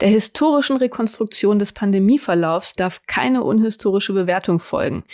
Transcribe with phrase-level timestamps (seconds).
[0.00, 5.04] Der historischen Rekonstruktion des Pandemieverlaufs darf keine unhistorische Bewertung folgen.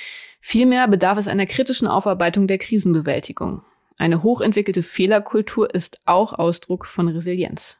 [0.40, 3.62] Vielmehr bedarf es einer kritischen Aufarbeitung der Krisenbewältigung.
[3.96, 7.78] Eine hochentwickelte Fehlerkultur ist auch Ausdruck von Resilienz.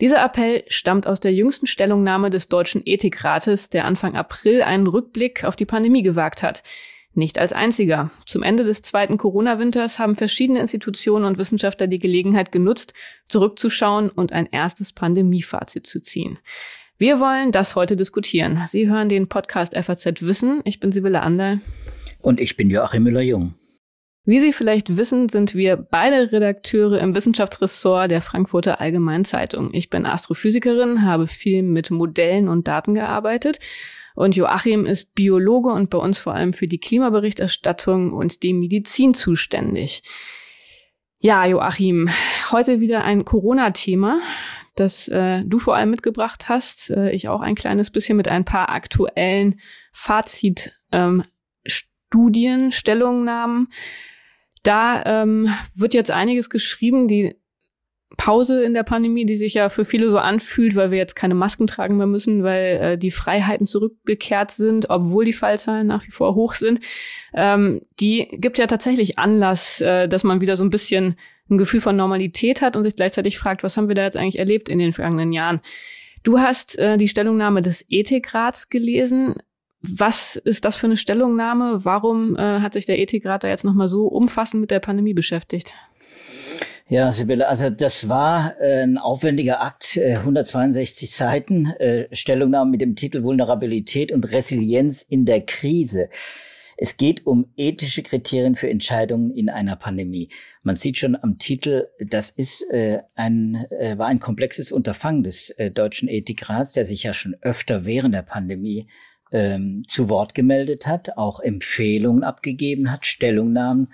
[0.00, 5.44] Dieser Appell stammt aus der jüngsten Stellungnahme des Deutschen Ethikrates, der Anfang April einen Rückblick
[5.44, 6.62] auf die Pandemie gewagt hat.
[7.14, 8.10] Nicht als einziger.
[8.26, 12.92] Zum Ende des zweiten Corona-Winters haben verschiedene Institutionen und Wissenschaftler die Gelegenheit genutzt,
[13.28, 16.38] zurückzuschauen und ein erstes Pandemiefazit zu ziehen.
[16.98, 18.62] Wir wollen das heute diskutieren.
[18.66, 20.60] Sie hören den Podcast FAZ Wissen.
[20.64, 21.60] Ich bin Sibylle Anderl.
[22.20, 23.54] Und ich bin Joachim Müller-Jung.
[24.26, 29.70] Wie Sie vielleicht wissen, sind wir beide Redakteure im Wissenschaftsressort der Frankfurter Allgemeinen Zeitung.
[29.72, 33.58] Ich bin Astrophysikerin, habe viel mit Modellen und Daten gearbeitet
[34.14, 39.14] und Joachim ist Biologe und bei uns vor allem für die Klimaberichterstattung und die Medizin
[39.14, 40.02] zuständig.
[41.18, 42.10] Ja, Joachim,
[42.50, 44.20] heute wieder ein Corona-Thema,
[44.76, 46.90] das äh, du vor allem mitgebracht hast.
[46.90, 49.58] Äh, ich auch ein kleines bisschen mit ein paar aktuellen
[49.92, 53.68] Fazitstudien, ähm, Stellungnahmen.
[54.62, 57.36] Da ähm, wird jetzt einiges geschrieben, die
[58.16, 61.34] Pause in der Pandemie, die sich ja für viele so anfühlt, weil wir jetzt keine
[61.34, 66.10] Masken tragen mehr müssen, weil äh, die Freiheiten zurückgekehrt sind, obwohl die Fallzahlen nach wie
[66.10, 66.80] vor hoch sind,
[67.34, 71.16] ähm, die gibt ja tatsächlich Anlass, äh, dass man wieder so ein bisschen
[71.50, 74.38] ein Gefühl von Normalität hat und sich gleichzeitig fragt, was haben wir da jetzt eigentlich
[74.38, 75.60] erlebt in den vergangenen Jahren?
[76.22, 79.36] Du hast äh, die Stellungnahme des Ethikrats gelesen.
[79.82, 81.84] Was ist das für eine Stellungnahme?
[81.84, 85.74] Warum äh, hat sich der Ethikrat da jetzt nochmal so umfassend mit der Pandemie beschäftigt?
[86.86, 92.82] Ja, Sibylle, also das war äh, ein aufwendiger Akt, äh, 162 Seiten, äh, Stellungnahme mit
[92.82, 96.10] dem Titel Vulnerabilität und Resilienz in der Krise.
[96.76, 100.28] Es geht um ethische Kriterien für Entscheidungen in einer Pandemie.
[100.62, 105.50] Man sieht schon am Titel, das ist äh, ein äh, war ein komplexes Unterfangen des
[105.50, 108.88] äh, deutschen Ethikrats, der sich ja schon öfter während der Pandemie
[109.32, 113.88] ähm, zu Wort gemeldet hat, auch Empfehlungen abgegeben hat, Stellungnahmen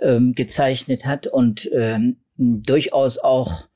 [0.00, 3.68] ähm, gezeichnet hat und ähm, durchaus auch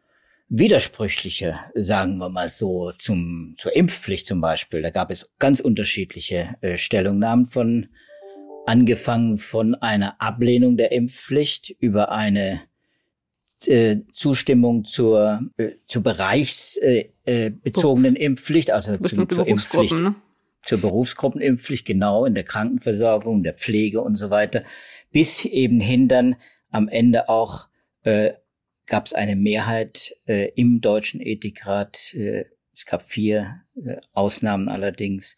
[0.49, 4.83] widersprüchliche, sagen wir mal so, zum, zur Impfpflicht zum Beispiel.
[4.83, 7.89] Da gab es ganz unterschiedliche äh, Stellungnahmen von,
[8.67, 12.61] angefangen von einer Ablehnung der Impfpflicht über eine
[13.65, 19.99] äh, Zustimmung zur, äh, zur bereichsbezogenen äh, äh, Impfpflicht, also zum, zur Impfpflicht.
[19.99, 20.15] Ne?
[20.63, 24.65] Zur Berufsgruppenimpfpflicht, genau, in der Krankenversorgung, der Pflege und so weiter,
[25.13, 26.35] bis eben hin dann
[26.73, 27.69] am Ende auch
[28.03, 28.33] äh,
[28.87, 32.15] gab es eine Mehrheit äh, im Deutschen Ethikrat.
[32.15, 35.37] Äh, es gab vier äh, Ausnahmen allerdings.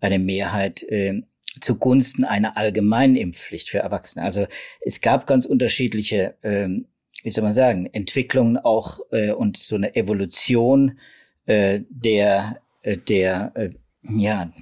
[0.00, 1.22] Eine Mehrheit äh,
[1.60, 4.24] zugunsten einer allgemeinen Impfpflicht für Erwachsene.
[4.24, 4.46] Also
[4.80, 6.68] es gab ganz unterschiedliche, äh,
[7.22, 10.98] wie soll man sagen, Entwicklungen auch äh, und so eine Evolution
[11.46, 13.52] äh, der äh, der
[14.02, 14.52] ja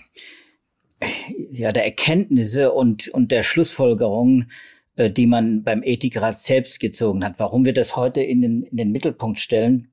[1.52, 4.50] ja der Erkenntnisse und und der Schlussfolgerungen
[4.98, 7.34] äh, die man beim Ethikrat selbst gezogen hat.
[7.38, 9.92] Warum wir das heute in den, in den Mittelpunkt stellen,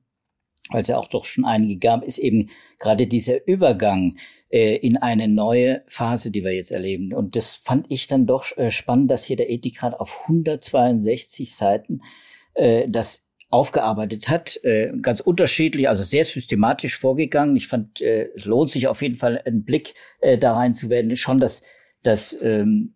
[0.70, 2.50] weil es ja auch doch schon einige gab, ist eben
[2.80, 4.16] gerade dieser Übergang
[4.50, 7.14] äh, in eine neue Phase, die wir jetzt erleben.
[7.14, 12.02] Und das fand ich dann doch äh, spannend, dass hier der Ethikrat auf 162 Seiten
[12.54, 17.54] äh, das aufgearbeitet hat, äh, ganz unterschiedlich, also sehr systematisch vorgegangen.
[17.54, 20.90] Ich fand, äh, es lohnt sich auf jeden Fall einen Blick äh, da rein zu
[20.90, 21.62] werden, schon, dass,
[22.02, 22.95] dass ähm,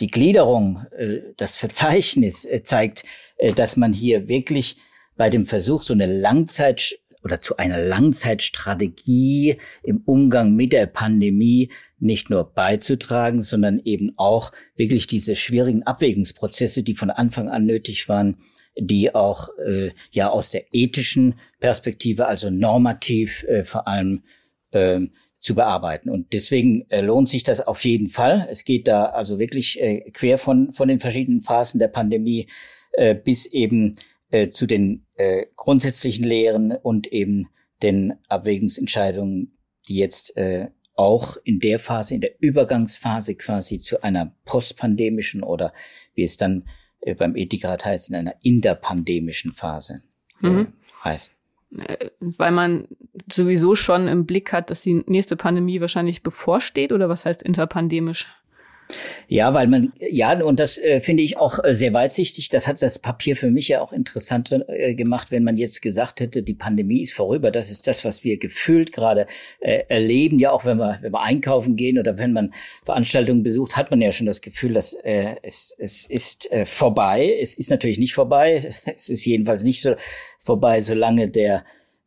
[0.00, 3.04] die Gliederung, äh, das Verzeichnis äh, zeigt,
[3.36, 4.76] äh, dass man hier wirklich
[5.16, 11.70] bei dem Versuch, so eine Langzeit oder zu einer Langzeitstrategie im Umgang mit der Pandemie
[11.98, 18.10] nicht nur beizutragen, sondern eben auch wirklich diese schwierigen Abwägungsprozesse, die von Anfang an nötig
[18.10, 18.36] waren,
[18.76, 24.22] die auch äh, ja aus der ethischen Perspektive, also normativ äh, vor allem
[24.72, 25.00] äh,
[25.44, 26.08] zu bearbeiten.
[26.08, 28.48] Und deswegen äh, lohnt sich das auf jeden Fall.
[28.50, 32.48] Es geht da also wirklich äh, quer von, von den verschiedenen Phasen der Pandemie
[32.92, 33.96] äh, bis eben
[34.30, 37.48] äh, zu den äh, grundsätzlichen Lehren und eben
[37.82, 44.34] den Abwägungsentscheidungen, die jetzt äh, auch in der Phase, in der Übergangsphase quasi zu einer
[44.46, 45.74] postpandemischen oder
[46.14, 46.66] wie es dann
[47.02, 50.02] äh, beim Ethikrat heißt, in einer interpandemischen Phase
[50.42, 50.72] äh, mhm.
[51.04, 51.36] heißt.
[51.78, 52.88] Äh, weil man
[53.30, 58.26] sowieso schon im Blick hat, dass die nächste Pandemie wahrscheinlich bevorsteht oder was heißt interpandemisch?
[59.28, 62.48] Ja, weil man, ja, und das äh, finde ich auch äh, sehr weitsichtig.
[62.48, 66.20] Das hat das Papier für mich ja auch interessant äh, gemacht, wenn man jetzt gesagt
[66.20, 67.50] hätte, die Pandemie ist vorüber.
[67.50, 69.26] Das ist das, was wir gefühlt gerade
[69.60, 70.38] äh, erleben.
[70.38, 72.52] Ja, auch wenn wir, wenn wir einkaufen gehen oder wenn man
[72.84, 77.36] Veranstaltungen besucht, hat man ja schon das Gefühl, dass äh, es, es ist äh, vorbei.
[77.40, 78.54] Es ist natürlich nicht vorbei.
[78.54, 79.96] Es ist jedenfalls nicht so
[80.38, 81.64] vorbei, solange der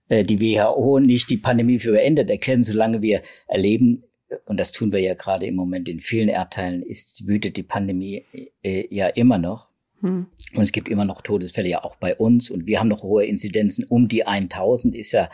[0.09, 4.03] die WHO nicht die Pandemie für beendet erkennen, solange wir erleben,
[4.45, 8.25] und das tun wir ja gerade im Moment in vielen Erdteilen, ist, wütet die Pandemie
[8.63, 9.69] äh, ja immer noch.
[10.01, 10.27] Hm.
[10.53, 12.49] Und es gibt immer noch Todesfälle, ja auch bei uns.
[12.49, 13.85] Und wir haben noch hohe Inzidenzen.
[13.85, 15.29] Um die 1000 ist ja,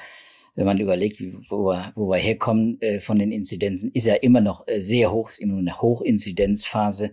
[0.56, 4.16] wenn man überlegt, wie, wo, wir, wo wir herkommen äh, von den Inzidenzen, ist ja
[4.16, 7.12] immer noch äh, sehr hoch, ist immer eine Hochinzidenzphase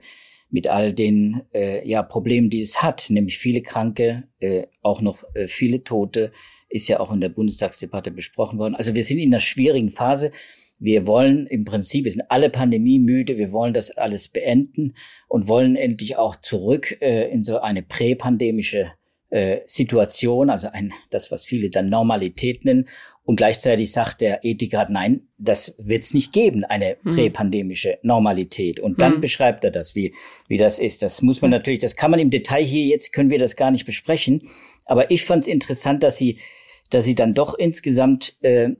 [0.50, 5.24] mit all den äh, ja, Problemen, die es hat, nämlich viele Kranke, äh, auch noch
[5.34, 6.32] äh, viele Tote,
[6.68, 8.74] ist ja auch in der Bundestagsdebatte besprochen worden.
[8.74, 10.30] Also wir sind in einer schwierigen Phase.
[10.80, 14.94] Wir wollen im Prinzip, wir sind alle pandemiemüde, wir wollen das alles beenden
[15.28, 18.90] und wollen endlich auch zurück äh, in so eine präpandemische
[19.28, 22.88] äh, Situation, also ein, das, was viele dann Normalität nennen.
[23.22, 27.14] Und gleichzeitig sagt der Ethikrat, nein, das wird es nicht geben, eine hm.
[27.14, 28.80] präpandemische Normalität.
[28.80, 29.20] Und dann hm.
[29.20, 30.14] beschreibt er das, wie,
[30.48, 31.02] wie das ist.
[31.02, 33.70] Das muss man natürlich, das kann man im Detail hier, jetzt können wir das gar
[33.70, 34.48] nicht besprechen.
[34.86, 36.38] Aber ich fand es interessant, dass sie,
[36.88, 38.70] dass sie dann doch insgesamt äh,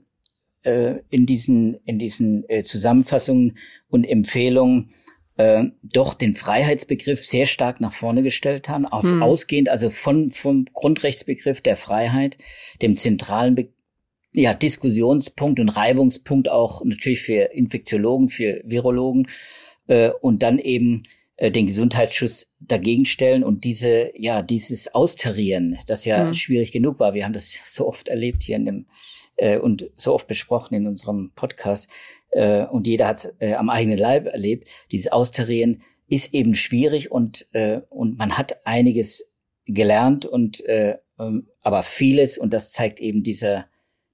[0.63, 3.57] äh, in diesen, in diesen äh, Zusammenfassungen
[3.89, 4.91] und Empfehlungen
[5.37, 9.23] äh, doch den Freiheitsbegriff sehr stark nach vorne gestellt haben, auf hm.
[9.23, 12.37] ausgehend also von vom Grundrechtsbegriff der Freiheit,
[12.81, 13.69] dem zentralen Be
[14.33, 19.27] ja, Diskussionspunkt und Reibungspunkt auch natürlich für Infektiologen, für Virologen
[19.87, 21.03] äh, und dann eben
[21.35, 26.33] äh, den Gesundheitsschutz dagegen stellen und diese ja dieses Austarieren, das ja mhm.
[26.33, 27.13] schwierig genug war.
[27.13, 28.85] Wir haben das so oft erlebt hier in dem
[29.35, 31.89] äh, und so oft besprochen in unserem Podcast
[32.31, 34.69] äh, und jeder hat äh, am eigenen Leib erlebt.
[34.91, 39.31] Dieses Austarieren ist eben schwierig und äh, und man hat einiges
[39.65, 43.65] gelernt und äh, ähm, aber vieles und das zeigt eben dieser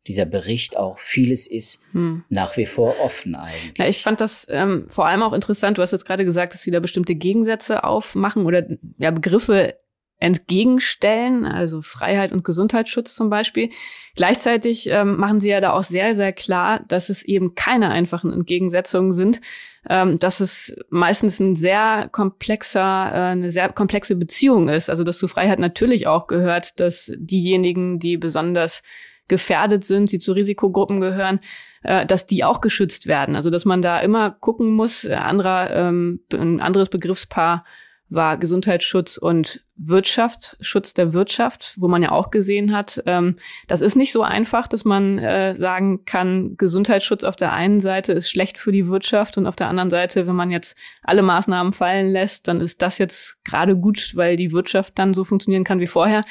[0.08, 2.24] dieser Bericht auch, vieles ist hm.
[2.30, 3.78] nach wie vor offen eigentlich.
[3.78, 6.62] Ja, ich fand das ähm, vor allem auch interessant, du hast jetzt gerade gesagt, dass
[6.62, 8.66] sie da bestimmte Gegensätze aufmachen oder
[8.98, 9.76] ja, Begriffe
[10.20, 13.70] entgegenstellen, also Freiheit und Gesundheitsschutz zum Beispiel.
[14.16, 18.34] Gleichzeitig ähm, machen sie ja da auch sehr, sehr klar, dass es eben keine einfachen
[18.34, 19.42] Entgegensetzungen sind,
[19.88, 24.90] ähm, dass es meistens ein sehr komplexer, äh, eine sehr komplexe Beziehung ist.
[24.90, 28.82] Also dass zu Freiheit natürlich auch gehört, dass diejenigen, die besonders
[29.28, 31.42] gefährdet sind, die zu Risikogruppen gehören,
[31.84, 33.36] äh, dass die auch geschützt werden.
[33.36, 37.66] Also dass man da immer gucken muss, äh, anderer, ähm, ein anderes Begriffspaar
[38.10, 43.38] war Gesundheitsschutz und Wirtschaft, Schutz der Wirtschaft, wo man ja auch gesehen hat, ähm,
[43.68, 48.14] das ist nicht so einfach, dass man äh, sagen kann, Gesundheitsschutz auf der einen Seite
[48.14, 51.74] ist schlecht für die Wirtschaft und auf der anderen Seite, wenn man jetzt alle Maßnahmen
[51.74, 55.80] fallen lässt, dann ist das jetzt gerade gut, weil die Wirtschaft dann so funktionieren kann
[55.80, 56.22] wie vorher.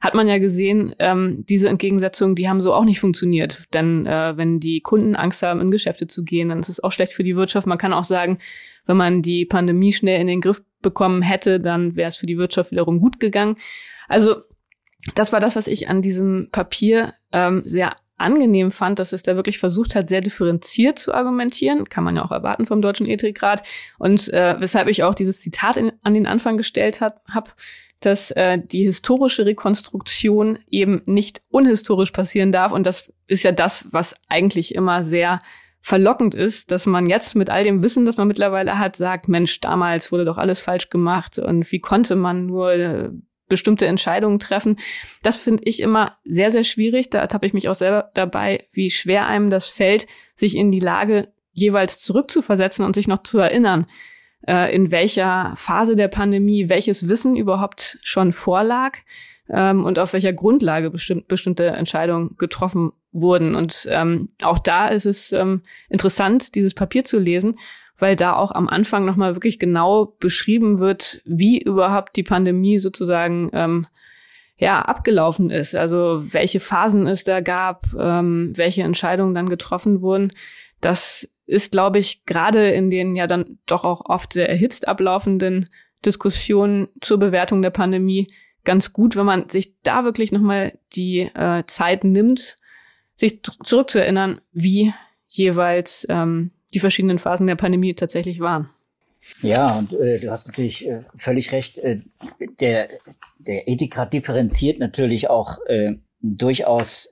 [0.00, 3.64] Hat man ja gesehen, ähm, diese Entgegensetzungen, die haben so auch nicht funktioniert.
[3.72, 6.92] Denn äh, wenn die Kunden Angst haben, in Geschäfte zu gehen, dann ist es auch
[6.92, 7.66] schlecht für die Wirtschaft.
[7.66, 8.38] Man kann auch sagen,
[8.86, 12.38] wenn man die Pandemie schnell in den Griff bekommen hätte, dann wäre es für die
[12.38, 13.56] Wirtschaft wiederum gut gegangen.
[14.06, 14.36] Also
[15.16, 19.34] das war das, was ich an diesem Papier ähm, sehr angenehm fand, dass es da
[19.34, 21.88] wirklich versucht hat, sehr differenziert zu argumentieren.
[21.88, 23.66] Kann man ja auch erwarten vom Deutschen Ethikrat.
[23.98, 27.50] Und äh, weshalb ich auch dieses Zitat in, an den Anfang gestellt habe,
[28.00, 32.72] dass äh, die historische Rekonstruktion eben nicht unhistorisch passieren darf.
[32.72, 35.38] Und das ist ja das, was eigentlich immer sehr
[35.84, 39.60] verlockend ist, dass man jetzt mit all dem Wissen, das man mittlerweile hat, sagt, Mensch,
[39.60, 43.10] damals wurde doch alles falsch gemacht und wie konnte man nur äh,
[43.50, 44.78] bestimmte Entscheidungen treffen.
[45.22, 47.10] Das finde ich immer sehr, sehr schwierig.
[47.10, 50.80] Da tappe ich mich auch selber dabei, wie schwer einem das fällt, sich in die
[50.80, 53.84] Lage jeweils zurückzuversetzen und sich noch zu erinnern,
[54.48, 58.96] äh, in welcher Phase der Pandemie welches Wissen überhaupt schon vorlag
[59.48, 63.54] ähm, und auf welcher Grundlage bestimmt, bestimmte Entscheidungen getroffen wurden.
[63.54, 67.58] Und ähm, auch da ist es ähm, interessant, dieses Papier zu lesen,
[67.98, 73.50] weil da auch am Anfang nochmal wirklich genau beschrieben wird, wie überhaupt die Pandemie sozusagen
[73.52, 73.86] ähm,
[74.56, 75.74] ja abgelaufen ist.
[75.74, 80.32] Also welche Phasen es da gab, ähm, welche Entscheidungen dann getroffen wurden.
[80.80, 85.68] Das ist, glaube ich, gerade in den ja dann doch auch oft sehr erhitzt ablaufenden
[86.04, 88.26] Diskussionen zur Bewertung der Pandemie
[88.64, 92.56] ganz gut, wenn man sich da wirklich nochmal die äh, Zeit nimmt,
[93.16, 94.92] sich zurückzuerinnern, wie
[95.28, 98.68] jeweils ähm, die verschiedenen Phasen der Pandemie tatsächlich waren.
[99.42, 101.78] Ja, und äh, du hast natürlich äh, völlig recht.
[101.78, 102.00] Äh,
[102.60, 102.88] der,
[103.38, 107.08] der Ethikrat differenziert natürlich auch äh, durchaus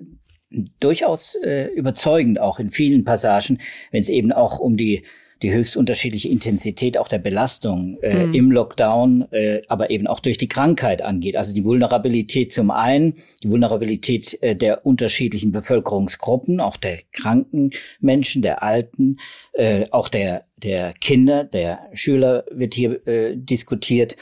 [0.80, 3.58] durchaus äh, überzeugend auch in vielen Passagen,
[3.90, 5.04] wenn es eben auch um die
[5.42, 8.34] die höchst unterschiedliche Intensität auch der Belastung äh, mhm.
[8.34, 11.36] im Lockdown, äh, aber eben auch durch die Krankheit angeht.
[11.36, 17.70] Also die Vulnerabilität zum einen, die Vulnerabilität äh, der unterschiedlichen Bevölkerungsgruppen, auch der kranken
[18.00, 19.18] Menschen, der Alten,
[19.52, 24.16] äh, auch der der Kinder, der Schüler wird hier äh, diskutiert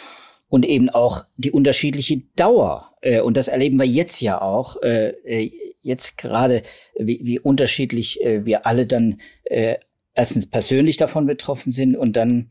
[0.49, 2.95] und eben auch die unterschiedliche Dauer.
[3.03, 4.81] Äh, und das erleben wir jetzt ja auch.
[4.83, 6.63] Äh, äh jetzt gerade,
[6.99, 9.77] wie, wie unterschiedlich äh, wir alle dann äh,
[10.15, 12.51] erstens persönlich davon betroffen sind und dann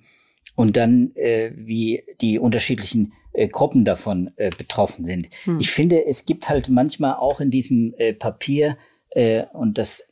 [0.56, 5.28] und dann äh, wie die unterschiedlichen äh, Gruppen davon äh, betroffen sind.
[5.46, 5.60] Hm.
[5.60, 8.78] Ich finde, es gibt halt manchmal auch in diesem äh, Papier
[9.12, 10.08] äh, und das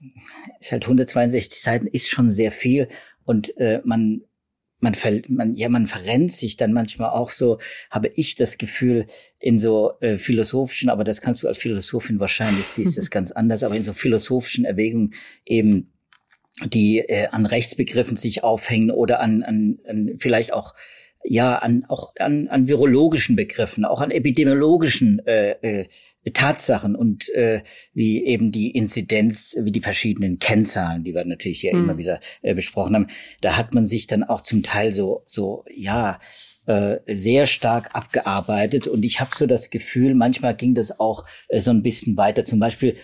[0.59, 2.87] ist halt 162 Seiten, ist schon sehr viel
[3.25, 4.21] und äh, man
[4.79, 4.95] man,
[5.29, 7.57] man, ja, man verrennt sich dann manchmal auch so,
[7.89, 9.07] habe ich das Gefühl,
[9.39, 13.63] in so äh, philosophischen, aber das kannst du als Philosophin wahrscheinlich, siehst das ganz anders,
[13.63, 15.13] aber in so philosophischen Erwägungen
[15.45, 15.91] eben
[16.65, 20.73] die äh, an Rechtsbegriffen sich aufhängen oder an, an, an vielleicht auch
[21.23, 25.87] ja an auch an, an virologischen Begriffen, auch an epidemiologischen äh, äh,
[26.33, 27.61] Tatsachen und äh,
[27.93, 31.83] wie eben die Inzidenz, wie die verschiedenen Kennzahlen, die wir natürlich hier hm.
[31.83, 33.07] immer wieder äh, besprochen haben,
[33.41, 36.19] da hat man sich dann auch zum Teil so so ja
[36.65, 41.61] äh, sehr stark abgearbeitet und ich habe so das Gefühl, manchmal ging das auch äh,
[41.61, 42.43] so ein bisschen weiter.
[42.43, 42.97] Zum Beispiel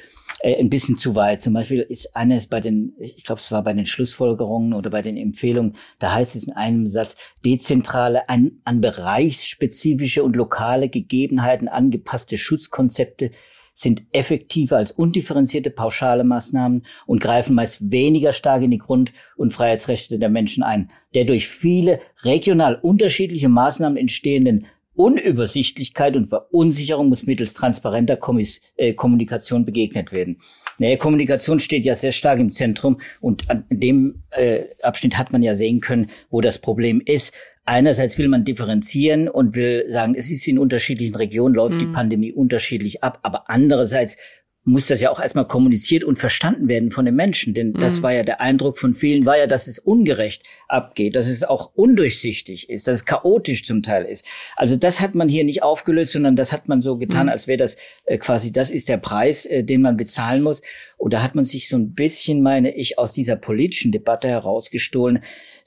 [0.44, 1.42] äh, ein bisschen zu weit.
[1.42, 5.02] Zum Beispiel ist eines bei den, ich glaube, es war bei den Schlussfolgerungen oder bei
[5.02, 11.70] den Empfehlungen, da heißt es in einem Satz, dezentrale, an, an bereichsspezifische und lokale Gegebenheiten
[11.70, 13.32] angepasste Schutzkonzepte
[13.74, 19.52] sind effektiver als undifferenzierte pauschale Maßnahmen und greifen meist weniger stark in die Grund- und
[19.52, 20.92] Freiheitsrechte der Menschen ein.
[21.16, 28.94] Der durch viele regional unterschiedliche Maßnahmen entstehenden Unübersichtlichkeit und Verunsicherung muss mittels transparenter Kommis äh,
[28.94, 30.38] Kommunikation begegnet werden.
[30.78, 35.42] Naja, Kommunikation steht ja sehr stark im Zentrum und an dem äh, Abschnitt hat man
[35.42, 37.34] ja sehen können, wo das Problem ist.
[37.66, 41.80] Einerseits will man differenzieren und will sagen, es ist in unterschiedlichen Regionen, läuft mhm.
[41.80, 44.18] die Pandemie unterschiedlich ab, aber andererseits
[44.66, 47.54] muss das ja auch erstmal kommuniziert und verstanden werden von den Menschen.
[47.54, 48.04] Denn das mhm.
[48.04, 51.72] war ja der Eindruck von vielen, war ja, dass es ungerecht abgeht, dass es auch
[51.76, 54.26] undurchsichtig ist, dass es chaotisch zum Teil ist.
[54.56, 57.34] Also das hat man hier nicht aufgelöst, sondern das hat man so getan, mhm.
[57.34, 60.62] als wäre das äh, quasi, das ist der Preis, äh, den man bezahlen muss.
[60.98, 65.20] Und da hat man sich so ein bisschen, meine ich, aus dieser politischen Debatte herausgestohlen,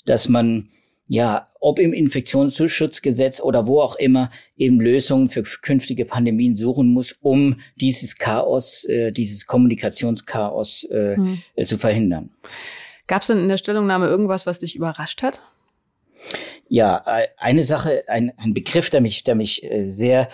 [0.06, 0.68] dass man
[1.08, 7.12] ja, ob im Infektionsschutzgesetz oder wo auch immer, eben Lösungen für künftige Pandemien suchen muss,
[7.20, 11.38] um dieses Chaos, äh, dieses Kommunikationschaos äh, hm.
[11.64, 12.30] zu verhindern.
[13.06, 15.40] Gab es denn in der Stellungnahme irgendwas, was dich überrascht hat?
[16.68, 20.28] Ja, äh, eine Sache, ein, ein Begriff, der mich, der mich äh, sehr,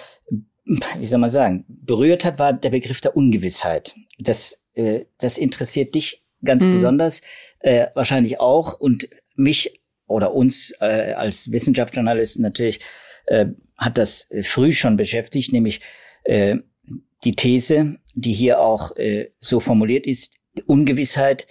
[0.64, 3.94] wie soll man sagen, berührt hat, war der Begriff der Ungewissheit.
[4.18, 6.72] Das, äh, das interessiert dich ganz hm.
[6.72, 7.20] besonders,
[7.60, 9.81] äh, wahrscheinlich auch und mich
[10.12, 12.80] oder uns äh, als Wissenschaftsjournalisten natürlich
[13.26, 15.80] äh, hat das äh, früh schon beschäftigt, nämlich
[16.24, 16.56] äh,
[17.24, 21.46] die These, die hier auch äh, so formuliert ist, Ungewissheit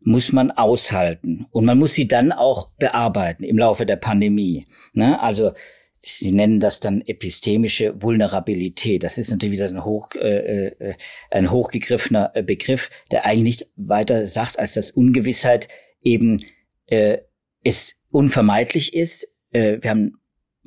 [0.00, 4.64] muss man aushalten und man muss sie dann auch bearbeiten im Laufe der Pandemie.
[4.92, 5.20] Ne?
[5.22, 5.52] Also
[6.04, 9.04] Sie nennen das dann epistemische Vulnerabilität.
[9.04, 10.94] Das ist natürlich wieder ein, hoch, äh, äh
[11.30, 15.68] ein hochgegriffener äh, Begriff, der eigentlich nicht weiter sagt, als dass Ungewissheit
[16.02, 16.44] eben
[16.86, 17.18] äh,
[17.62, 19.28] es unvermeidlich ist.
[19.50, 20.18] Äh, wir haben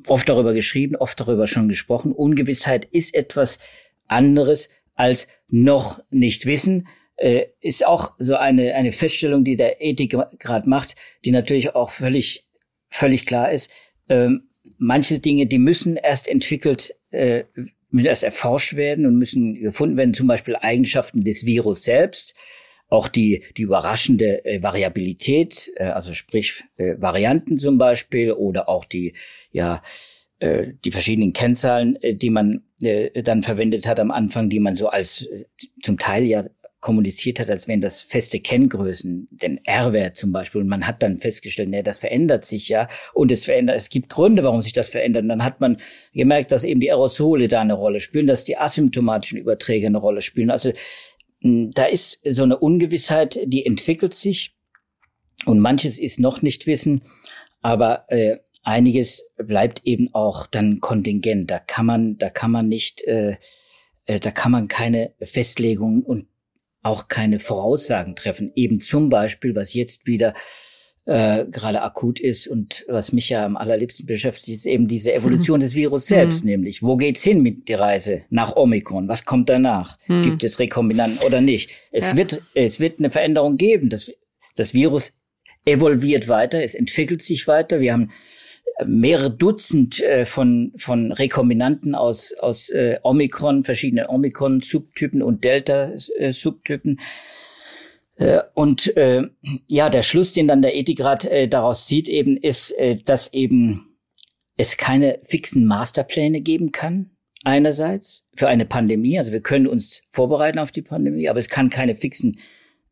[0.06, 2.12] oft darüber geschrieben, oft darüber schon gesprochen.
[2.12, 3.58] Ungewissheit ist etwas
[4.06, 6.88] anderes als noch nicht wissen.
[7.16, 11.90] Äh, ist auch so eine, eine Feststellung, die der Ethik gerade macht, die natürlich auch
[11.90, 12.46] völlig,
[12.90, 13.70] völlig klar ist.
[14.08, 17.44] Ähm, manche Dinge, die müssen erst entwickelt, äh,
[17.90, 22.34] müssen erst erforscht werden und müssen gefunden werden, zum Beispiel Eigenschaften des Virus selbst
[22.88, 28.84] auch die, die überraschende äh, Variabilität, äh, also sprich äh, Varianten zum Beispiel oder auch
[28.84, 29.14] die,
[29.50, 29.82] ja,
[30.38, 34.76] äh, die verschiedenen Kennzahlen, äh, die man äh, dann verwendet hat am Anfang, die man
[34.76, 35.44] so als äh,
[35.82, 36.44] zum Teil ja
[36.80, 40.60] kommuniziert hat, als wären das feste Kenngrößen, den R-Wert zum Beispiel.
[40.60, 42.88] Und man hat dann festgestellt, nee, das verändert sich ja.
[43.12, 45.24] Und es verändert, es gibt Gründe, warum sich das verändert.
[45.24, 45.78] Und dann hat man
[46.12, 50.20] gemerkt, dass eben die Aerosole da eine Rolle spielen, dass die asymptomatischen Überträge eine Rolle
[50.20, 50.50] spielen.
[50.50, 50.70] Also
[51.70, 54.54] da ist so eine Ungewissheit, die entwickelt sich
[55.44, 57.02] und manches ist noch nicht Wissen,
[57.62, 61.50] aber äh, einiges bleibt eben auch dann kontingent.
[61.50, 63.36] Da kann man, da kann man nicht, äh,
[64.06, 66.26] äh, da kann man keine Festlegungen und
[66.82, 68.52] auch keine Voraussagen treffen.
[68.54, 70.34] Eben zum Beispiel, was jetzt wieder
[71.06, 75.60] äh, gerade akut ist und was mich ja am allerliebsten beschäftigt, ist eben diese Evolution
[75.60, 76.50] des Virus selbst, mhm.
[76.50, 79.08] nämlich wo geht's hin mit der Reise nach Omikron?
[79.08, 79.98] Was kommt danach?
[80.08, 80.22] Mhm.
[80.22, 81.70] Gibt es Rekombinanten oder nicht?
[81.92, 82.16] Es ja.
[82.16, 83.88] wird es wird eine Veränderung geben.
[83.88, 84.12] Das
[84.56, 85.12] das Virus
[85.64, 87.80] evolviert weiter, es entwickelt sich weiter.
[87.80, 88.10] Wir haben
[88.84, 96.98] mehrere Dutzend äh, von, von Rekombinanten aus, aus äh, Omikron, verschiedene Omikron-Subtypen und Delta-Subtypen.
[96.98, 97.02] Äh,
[98.54, 99.24] und äh,
[99.68, 103.96] ja, der Schluss, den dann der Ethikrat äh, daraus zieht, eben ist, äh, dass eben
[104.56, 107.10] es keine fixen Masterpläne geben kann.
[107.44, 111.70] Einerseits für eine Pandemie, also wir können uns vorbereiten auf die Pandemie, aber es kann
[111.70, 112.40] keine fixen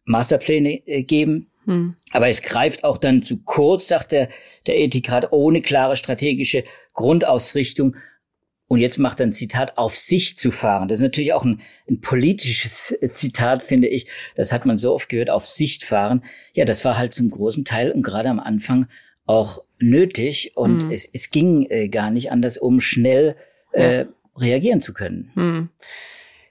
[0.04, 1.50] Masterpläne äh, geben.
[1.64, 1.96] Hm.
[2.12, 4.28] Aber es greift auch dann zu kurz, sagt der,
[4.66, 7.96] der Ethikrat, ohne klare strategische Grundausrichtung.
[8.66, 10.88] Und jetzt macht er ein Zitat, auf sich zu fahren.
[10.88, 14.06] Das ist natürlich auch ein, ein politisches Zitat, finde ich.
[14.36, 16.24] Das hat man so oft gehört, auf Sicht fahren.
[16.54, 18.86] Ja, das war halt zum großen Teil und gerade am Anfang
[19.26, 20.52] auch nötig.
[20.56, 20.90] Und hm.
[20.90, 23.36] es, es ging äh, gar nicht anders, um schnell
[23.72, 24.04] äh, ja.
[24.36, 25.30] reagieren zu können.
[25.34, 25.68] Hm.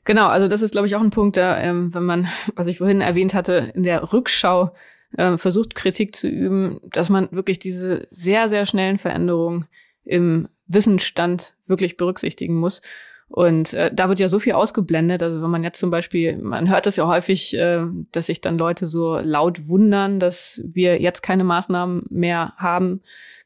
[0.06, 2.78] Genau, also das ist, glaube ich, auch ein Punkt, da, ähm, wenn man, was ich
[2.78, 4.72] vorhin erwähnt hatte, in der Rückschau
[5.18, 9.66] äh, versucht, Kritik zu üben, dass man wirklich diese sehr, sehr schnellen Veränderungen
[10.04, 12.82] im Wissensstand wirklich berücksichtigen muss.
[13.28, 15.24] Und äh, da wird ja so viel ausgeblendet.
[15.24, 18.60] Also wenn man jetzt zum Beispiel, man hört das ja häufig, äh, dass sich dann
[18.60, 23.02] Leute so laut wundern, dass wir jetzt keine Maßnahmen mehr haben,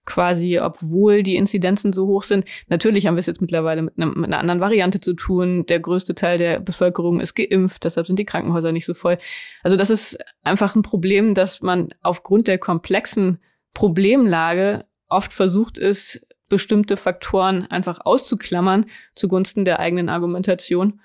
[0.08, 2.46] quasi, obwohl die Inzidenzen so hoch sind.
[2.68, 5.66] Natürlich haben wir es jetzt mittlerweile mit, einem, mit einer anderen Variante zu tun.
[5.68, 9.18] Der größte Teil der Bevölkerung ist geimpft, deshalb sind die Krankenhäuser nicht so voll.
[9.64, 13.40] Also das ist einfach ein Problem, dass man aufgrund der komplexen
[13.74, 18.86] Problemlage oft versucht ist, bestimmte Faktoren einfach auszuklammern
[19.16, 21.02] zugunsten der eigenen Argumentation.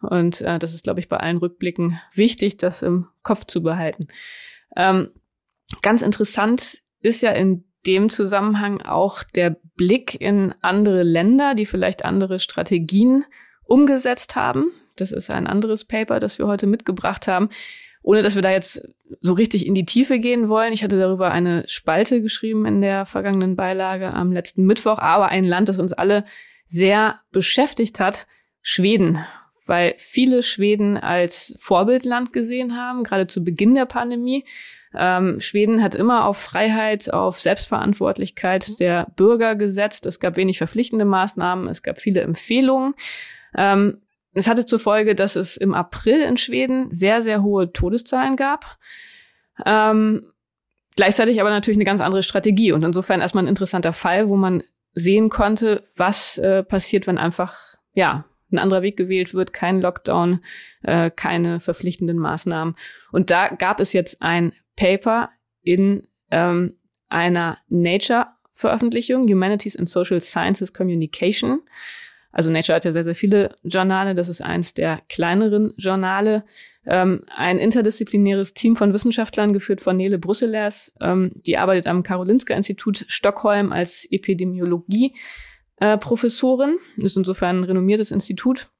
[0.00, 4.08] Und äh, das ist, glaube ich, bei allen Rückblicken wichtig, das im Kopf zu behalten.
[4.76, 5.10] Ähm,
[5.82, 12.04] ganz interessant ist ja in dem Zusammenhang auch der Blick in andere Länder, die vielleicht
[12.04, 13.24] andere Strategien
[13.62, 14.72] umgesetzt haben.
[14.96, 17.50] Das ist ein anderes Paper, das wir heute mitgebracht haben.
[18.06, 18.88] Ohne dass wir da jetzt
[19.20, 20.72] so richtig in die Tiefe gehen wollen.
[20.72, 25.44] Ich hatte darüber eine Spalte geschrieben in der vergangenen Beilage am letzten Mittwoch, aber ein
[25.44, 26.24] Land, das uns alle
[26.66, 28.28] sehr beschäftigt hat,
[28.62, 29.24] Schweden
[29.66, 34.44] weil viele Schweden als Vorbildland gesehen haben, gerade zu Beginn der Pandemie.
[34.94, 40.06] Ähm, Schweden hat immer auf Freiheit, auf Selbstverantwortlichkeit der Bürger gesetzt.
[40.06, 42.94] Es gab wenig verpflichtende Maßnahmen, es gab viele Empfehlungen.
[43.56, 43.98] Ähm,
[44.36, 48.78] es hatte zur Folge, dass es im April in Schweden sehr, sehr hohe Todeszahlen gab.
[49.64, 50.30] Ähm,
[50.94, 54.62] gleichzeitig aber natürlich eine ganz andere Strategie und insofern erstmal ein interessanter Fall, wo man
[54.92, 60.40] sehen konnte, was äh, passiert, wenn einfach ja ein anderer Weg gewählt wird, kein Lockdown,
[60.82, 62.76] äh, keine verpflichtenden Maßnahmen.
[63.12, 65.30] Und da gab es jetzt ein Paper
[65.62, 66.76] in ähm,
[67.08, 71.62] einer Nature-Veröffentlichung, Humanities and Social Sciences Communication.
[72.36, 74.14] Also Nature hat ja sehr, sehr viele Journale.
[74.14, 76.44] Das ist eins der kleineren Journale.
[76.84, 80.92] Ähm, ein interdisziplinäres Team von Wissenschaftlern, geführt von Nele Brüsselers.
[81.00, 85.14] Ähm, die arbeitet am Karolinska-Institut Stockholm als Epidemiologie
[85.78, 85.96] äh,
[86.96, 88.70] ist insofern ein renommiertes Institut.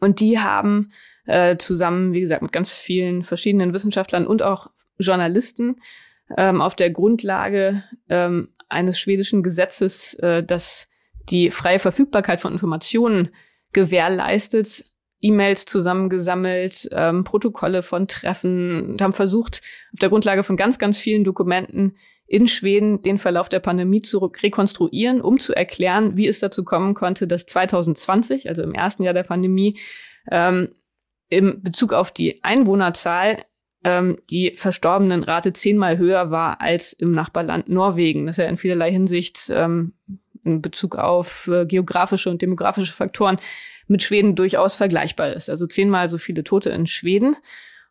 [0.00, 0.90] Und die haben
[1.26, 5.82] äh, zusammen, wie gesagt, mit ganz vielen verschiedenen Wissenschaftlern und auch Journalisten
[6.38, 10.89] ähm, auf der Grundlage ähm, eines schwedischen Gesetzes, äh, das
[11.30, 13.30] die freie Verfügbarkeit von Informationen
[13.72, 14.84] gewährleistet,
[15.22, 19.60] E-Mails zusammengesammelt, ähm, Protokolle von Treffen und haben versucht,
[19.92, 24.18] auf der Grundlage von ganz, ganz vielen Dokumenten in Schweden den Verlauf der Pandemie zu
[24.18, 29.14] rekonstruieren, um zu erklären, wie es dazu kommen konnte, dass 2020, also im ersten Jahr
[29.14, 29.78] der Pandemie,
[30.30, 30.70] ähm,
[31.28, 33.44] im Bezug auf die Einwohnerzahl
[33.84, 38.26] ähm, die verstorbenen Rate zehnmal höher war als im Nachbarland Norwegen.
[38.26, 39.94] Das ist ja in vielerlei Hinsicht ähm,
[40.44, 43.38] in Bezug auf äh, geografische und demografische Faktoren
[43.86, 45.50] mit Schweden durchaus vergleichbar ist.
[45.50, 47.36] Also zehnmal so viele Tote in Schweden.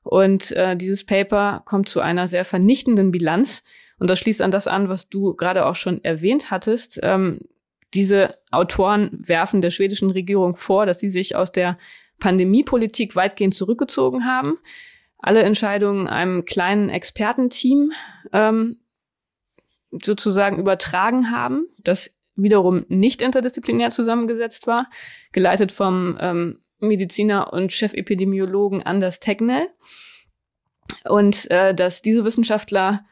[0.03, 3.63] Und äh, dieses Paper kommt zu einer sehr vernichtenden Bilanz.
[3.99, 6.99] Und das schließt an das an, was du gerade auch schon erwähnt hattest.
[7.03, 7.41] Ähm,
[7.93, 11.77] diese Autoren werfen der schwedischen Regierung vor, dass sie sich aus der
[12.19, 14.57] Pandemiepolitik weitgehend zurückgezogen haben,
[15.17, 17.91] alle Entscheidungen einem kleinen Expertenteam
[18.31, 18.77] ähm,
[19.91, 24.89] sozusagen übertragen haben, das wiederum nicht interdisziplinär zusammengesetzt war,
[25.31, 29.67] geleitet vom ähm, Mediziner und Chefepidemiologen Anders Tegnell.
[31.05, 33.05] Und äh, dass diese Wissenschaftler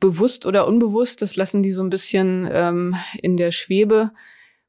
[0.00, 4.12] bewusst oder unbewusst, das lassen die so ein bisschen ähm, in der Schwebe,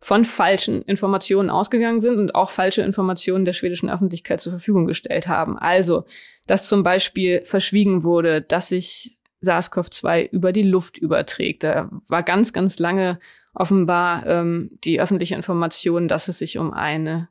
[0.01, 5.27] von falschen Informationen ausgegangen sind und auch falsche Informationen der schwedischen Öffentlichkeit zur Verfügung gestellt
[5.27, 5.57] haben.
[5.57, 6.05] Also,
[6.47, 11.63] dass zum Beispiel verschwiegen wurde, dass sich SARS-CoV-2 über die Luft überträgt.
[11.63, 13.19] Da war ganz, ganz lange
[13.53, 17.29] offenbar ähm, die öffentliche Information, dass es sich um eine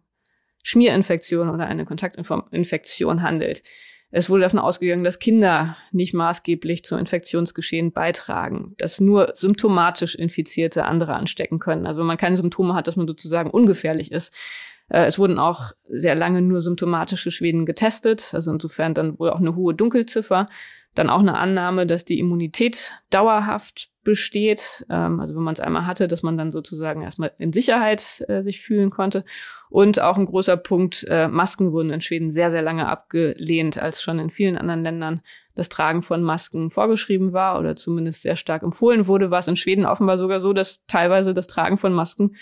[0.62, 3.62] Schmierinfektion oder eine Kontaktinfektion handelt.
[4.10, 10.86] Es wurde davon ausgegangen, dass Kinder nicht maßgeblich zum Infektionsgeschehen beitragen, dass nur symptomatisch Infizierte
[10.86, 11.86] andere anstecken können.
[11.86, 14.34] Also wenn man keine Symptome hat, dass man sozusagen ungefährlich ist.
[14.88, 19.40] Äh, es wurden auch sehr lange nur symptomatische Schweden getestet, also insofern dann wohl auch
[19.40, 20.48] eine hohe Dunkelziffer.
[20.94, 24.86] Dann auch eine Annahme, dass die Immunität dauerhaft besteht.
[24.90, 28.42] Ähm, also wenn man es einmal hatte, dass man dann sozusagen erstmal in Sicherheit äh,
[28.42, 29.24] sich fühlen konnte.
[29.70, 34.02] Und auch ein großer Punkt, äh, Masken wurden in Schweden sehr, sehr lange abgelehnt, als
[34.02, 35.20] schon in vielen anderen Ländern
[35.54, 39.56] das Tragen von Masken vorgeschrieben war oder zumindest sehr stark empfohlen wurde, war es in
[39.56, 42.36] Schweden offenbar sogar so, dass teilweise das Tragen von Masken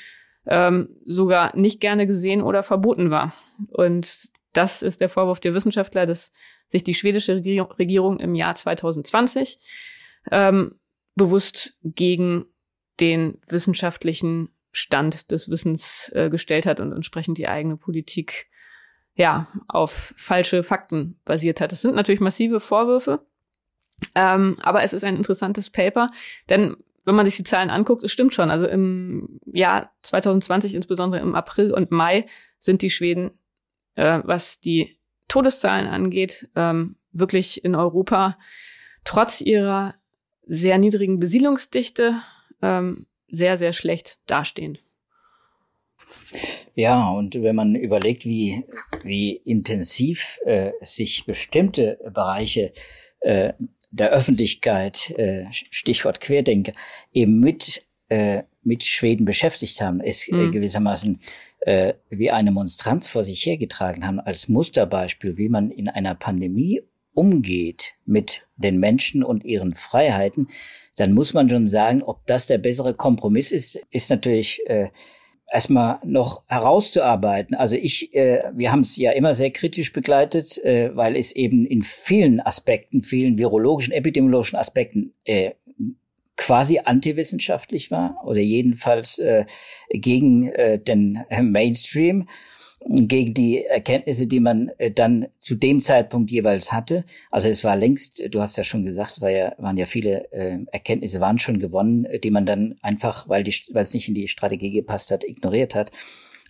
[0.47, 3.33] ähm, sogar nicht gerne gesehen oder verboten war.
[3.69, 6.31] Und das ist der Vorwurf der Wissenschaftler, dass
[6.69, 9.59] sich die schwedische Regierung im Jahr 2020
[10.31, 10.79] ähm,
[11.15, 12.47] bewusst gegen
[13.01, 18.49] den wissenschaftlichen Stand des Wissens äh, gestellt hat und entsprechend die eigene Politik
[19.15, 21.73] ja auf falsche Fakten basiert hat.
[21.73, 23.27] Das sind natürlich massive Vorwürfe,
[24.15, 26.11] ähm, aber es ist ein interessantes Paper,
[26.51, 26.77] denn
[27.07, 28.51] wenn man sich die Zahlen anguckt, es stimmt schon.
[28.51, 32.27] Also im Jahr 2020, insbesondere im April und Mai,
[32.59, 33.31] sind die Schweden,
[33.95, 38.39] äh, was die Todeszahlen angeht, ähm, wirklich in Europa
[39.05, 39.95] trotz ihrer
[40.47, 42.21] sehr niedrigen Besiedlungsdichte
[42.63, 44.79] ähm, sehr, sehr schlecht dastehen.
[46.75, 48.65] Ja, und wenn man überlegt, wie,
[49.03, 52.73] wie intensiv äh, sich bestimmte Bereiche
[53.21, 53.55] äh,
[53.91, 56.73] der Öffentlichkeit, äh, Stichwort Querdenker,
[57.13, 60.53] eben mit, äh, mit Schweden beschäftigt haben, es mhm.
[60.53, 61.21] gewissermaßen
[61.67, 66.81] äh, wie eine Monstranz vor sich hergetragen haben, als Musterbeispiel, wie man in einer Pandemie
[67.13, 70.47] umgeht mit den Menschen und ihren Freiheiten,
[70.97, 74.91] dann muss man schon sagen, ob das der bessere Kompromiss ist, ist natürlich äh,
[75.51, 77.57] erstmal noch herauszuarbeiten.
[77.57, 81.67] Also ich, äh, wir haben es ja immer sehr kritisch begleitet, äh, weil es eben
[81.67, 85.51] in vielen Aspekten, vielen virologischen, epidemiologischen Aspekten äh,
[86.37, 89.47] quasi antiwissenschaftlich war oder jedenfalls äh,
[89.91, 92.29] gegen äh, den Mainstream
[92.89, 97.05] gegen die Erkenntnisse, die man äh, dann zu dem Zeitpunkt jeweils hatte.
[97.31, 100.31] Also es war längst, du hast ja schon gesagt, es war ja, waren ja viele
[100.33, 104.09] äh, Erkenntnisse waren schon gewonnen, äh, die man dann einfach, weil die, weil es nicht
[104.09, 105.91] in die Strategie gepasst hat, ignoriert hat.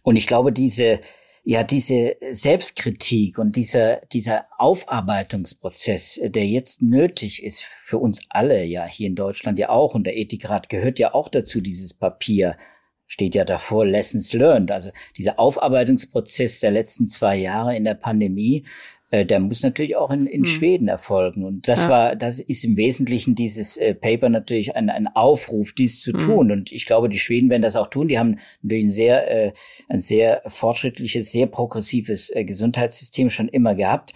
[0.03, 1.01] Und ich glaube, diese,
[1.49, 8.85] ja, diese Selbstkritik und dieser, dieser Aufarbeitungsprozess, der jetzt nötig ist für uns alle, ja,
[8.85, 12.57] hier in Deutschland ja auch, und der Ethikrat gehört ja auch dazu, dieses Papier,
[13.07, 14.73] steht ja davor Lessons Learned.
[14.73, 18.67] Also dieser Aufarbeitungsprozess der letzten zwei Jahre in der Pandemie,
[19.17, 20.47] äh, der muss natürlich auch in, in hm.
[20.47, 21.45] Schweden erfolgen.
[21.45, 21.89] Und das ja.
[21.89, 26.21] war, das ist im Wesentlichen dieses äh, Paper natürlich ein, ein Aufruf, dies zu hm.
[26.21, 26.53] tun.
[26.53, 28.09] Und ich glaube, die Schweden werden das auch tun.
[28.09, 29.53] Die haben natürlich ein sehr, äh,
[29.89, 34.13] ein sehr fortschrittliches, sehr progressives äh, Gesundheitssystem schon immer gehabt.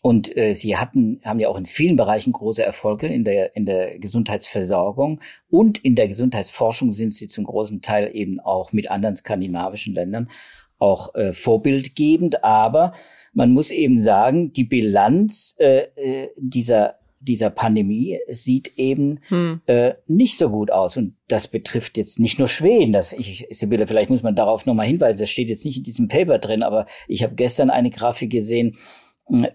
[0.00, 3.66] Und äh, sie hatten, haben ja auch in vielen Bereichen große Erfolge in der, in
[3.66, 9.16] der Gesundheitsversorgung und in der Gesundheitsforschung sind sie zum großen Teil eben auch mit anderen
[9.16, 10.30] skandinavischen Ländern
[10.78, 12.44] auch äh, vorbildgebend.
[12.44, 12.92] Aber
[13.32, 19.60] man muss eben sagen, die Bilanz äh, äh dieser dieser Pandemie sieht eben hm.
[19.66, 20.96] äh, nicht so gut aus.
[20.96, 22.92] Und das betrifft jetzt nicht nur Schweden.
[22.92, 26.08] Das ich, Sibylle, vielleicht muss man darauf nochmal hinweisen, das steht jetzt nicht in diesem
[26.08, 28.76] Paper drin, aber ich habe gestern eine Grafik gesehen,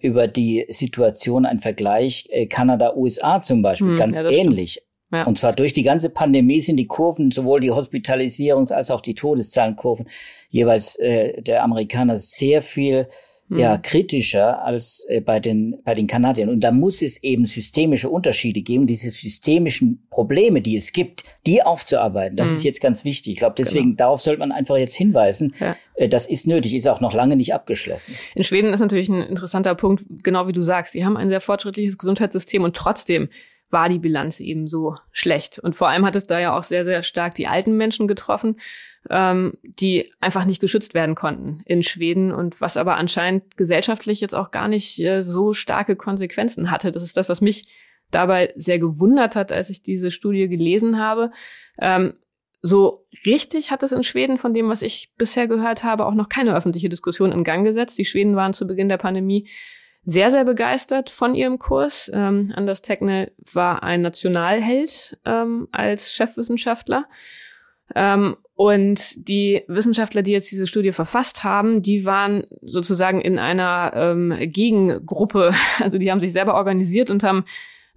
[0.02, 4.84] über die Situation ein Vergleich äh, Kanada-USA zum Beispiel, hm, ganz ja, ähnlich.
[5.14, 5.26] Ja.
[5.26, 9.14] Und zwar durch die ganze Pandemie sind die Kurven, sowohl die Hospitalisierungs- als auch die
[9.14, 10.08] Todeszahlenkurven,
[10.50, 13.08] jeweils äh, der Amerikaner sehr viel
[13.48, 13.60] mhm.
[13.60, 16.50] ja, kritischer als äh, bei den, bei den Kanadiern.
[16.50, 21.62] Und da muss es eben systemische Unterschiede geben, diese systemischen Probleme, die es gibt, die
[21.62, 22.36] aufzuarbeiten.
[22.36, 22.56] Das mhm.
[22.56, 23.34] ist jetzt ganz wichtig.
[23.34, 23.98] Ich glaube, deswegen, genau.
[23.98, 25.54] darauf sollte man einfach jetzt hinweisen.
[25.60, 25.76] Ja.
[25.96, 28.16] Äh, das ist nötig, ist auch noch lange nicht abgeschlossen.
[28.36, 30.96] In Schweden ist natürlich ein interessanter Punkt, genau wie du sagst.
[30.96, 33.30] Die haben ein sehr fortschrittliches Gesundheitssystem und trotzdem
[33.74, 35.60] war die Bilanz eben so schlecht.
[35.60, 38.56] Und vor allem hat es da ja auch sehr, sehr stark die alten Menschen getroffen
[39.10, 44.36] ähm, die einfach nicht geschützt werden konnten in Schweden und was aber anscheinend gesellschaftlich jetzt
[44.36, 46.92] auch gar nicht äh, so starke Konsequenzen hatte.
[46.92, 47.66] Das ist das, was mich
[48.12, 51.32] dabei sehr gewundert hat, als ich diese Studie gelesen habe.
[51.80, 52.14] Ähm,
[52.62, 56.30] so richtig hat es in Schweden, von dem, was ich bisher gehört habe, auch noch
[56.30, 57.98] keine öffentliche Diskussion in Gang gesetzt.
[57.98, 59.50] Die Schweden waren zu Beginn der Pandemie
[60.06, 62.12] sehr, sehr begeistert von ihrem Kurs.
[62.14, 67.06] Ähm, Anders Tegnell war ein Nationalheld ähm, als Chefwissenschaftler.
[67.96, 73.92] Ähm, und die Wissenschaftler, die jetzt diese Studie verfasst haben, die waren sozusagen in einer
[73.96, 75.52] ähm, Gegengruppe.
[75.80, 77.46] Also die haben sich selber organisiert und haben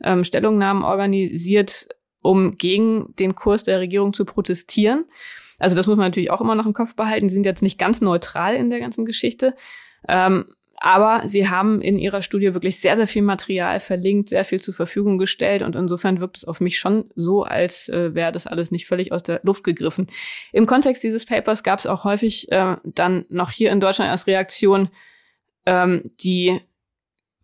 [0.03, 1.89] ähm, Stellungnahmen organisiert,
[2.23, 5.05] um gegen den Kurs der Regierung zu protestieren.
[5.59, 7.29] Also das muss man natürlich auch immer noch im Kopf behalten.
[7.29, 9.55] Die sind jetzt nicht ganz neutral in der ganzen Geschichte.
[10.09, 10.47] Ähm,
[10.79, 14.75] aber sie haben in ihrer Studie wirklich sehr, sehr viel Material verlinkt, sehr viel zur
[14.75, 18.71] Verfügung gestellt und insofern wirkt es auf mich schon so, als äh, wäre das alles
[18.71, 20.09] nicht völlig aus der Luft gegriffen.
[20.53, 24.27] Im Kontext dieses Papers gab es auch häufig äh, dann noch hier in Deutschland als
[24.27, 24.91] Reaktion
[25.67, 26.61] ähm, die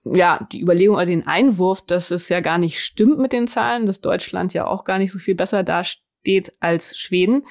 [0.04, 3.86] ja, die Überlegung oder den Einwurf, dass es ja gar nicht stimmt mit den Zahlen,
[3.86, 7.46] dass Deutschland ja auch gar nicht so viel besser dasteht als Schweden.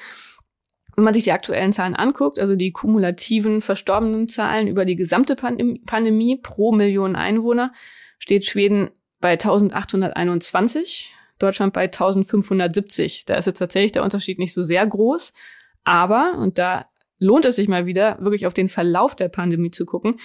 [0.94, 5.36] Wenn man sich die aktuellen Zahlen anguckt, also die kumulativen verstorbenen Zahlen über die gesamte
[5.36, 7.72] Pandemie pro Million Einwohner,
[8.18, 13.24] steht Schweden bei 1821, Deutschland bei 1570.
[13.24, 15.32] Da ist jetzt tatsächlich der Unterschied nicht so sehr groß.
[15.84, 16.86] Aber, und da
[17.18, 20.18] lohnt es sich mal wieder, wirklich auf den Verlauf der Pandemie zu gucken,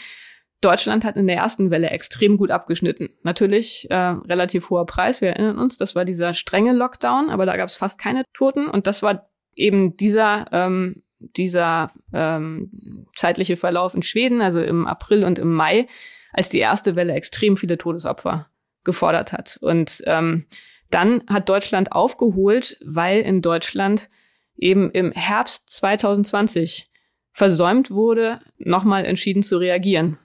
[0.61, 3.09] Deutschland hat in der ersten Welle extrem gut abgeschnitten.
[3.21, 7.55] Natürlich äh, relativ hoher Preis, wir erinnern uns, das war dieser strenge Lockdown, aber da
[7.57, 13.95] gab es fast keine Toten und das war eben dieser ähm, dieser ähm, zeitliche Verlauf
[13.95, 15.87] in Schweden, also im April und im Mai,
[16.31, 18.47] als die erste Welle extrem viele Todesopfer
[18.83, 19.57] gefordert hat.
[19.61, 20.45] Und ähm,
[20.89, 24.09] dann hat Deutschland aufgeholt, weil in Deutschland
[24.57, 26.89] eben im Herbst 2020
[27.33, 30.17] versäumt wurde, nochmal entschieden zu reagieren.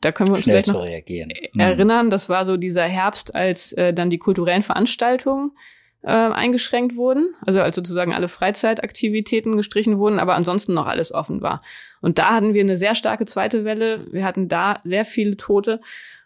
[0.00, 2.10] Da können wir uns Schnell vielleicht noch erinnern.
[2.10, 5.52] Das war so dieser Herbst, als äh, dann die kulturellen Veranstaltungen
[6.06, 11.42] äh, eingeschränkt wurden, also als sozusagen alle Freizeitaktivitäten gestrichen wurden, aber ansonsten noch alles offen
[11.42, 11.60] war.
[12.00, 14.06] Und da hatten wir eine sehr starke zweite Welle.
[14.12, 15.80] Wir hatten da sehr viele Tote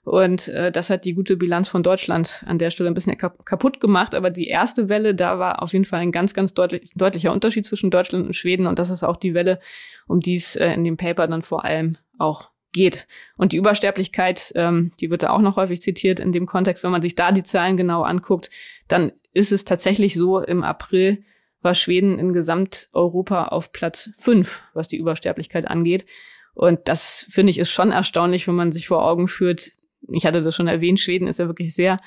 [0.05, 3.81] und äh, das hat die gute Bilanz von Deutschland an der Stelle ein bisschen kaputt
[3.81, 4.15] gemacht.
[4.15, 7.65] Aber die erste Welle, da war auf jeden Fall ein ganz, ganz deutlich, deutlicher Unterschied
[7.65, 9.61] zwischen Deutschland und Schweden und das ist auch die Welle,
[10.07, 13.07] um die es äh, in dem Paper dann vor allem auch geht.
[13.39, 16.85] Und die Übersterblichkeit, ähm, die wird da auch noch häufig zitiert in dem Kontext.
[16.85, 18.51] Wenn man sich da die Zahlen genau anguckt,
[18.89, 21.25] dann ist es tatsächlich so, im April
[21.63, 26.07] war Schweden in Gesamteuropa auf Platz fünf, was die Übersterblichkeit angeht.
[26.55, 29.73] Und das finde ich ist schon erstaunlich, wenn man sich vor Augen führt.
[30.11, 31.99] Ich hatte das schon erwähnt, Schweden ist ja wirklich sehr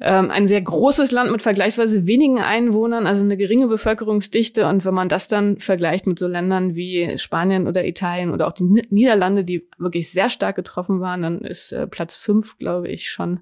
[0.00, 4.66] ähm, ein sehr großes Land mit vergleichsweise wenigen Einwohnern, also eine geringe Bevölkerungsdichte.
[4.66, 8.52] Und wenn man das dann vergleicht mit so Ländern wie Spanien oder Italien oder auch
[8.52, 13.08] die Niederlande, die wirklich sehr stark getroffen waren, dann ist äh, Platz fünf, glaube ich,
[13.08, 13.40] schon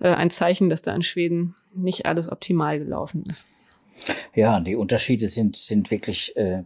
[0.00, 3.44] äh, ein Zeichen, dass da in Schweden nicht alles optimal gelaufen ist.
[4.34, 6.62] Ja, die Unterschiede sind, sind wirklich, äh,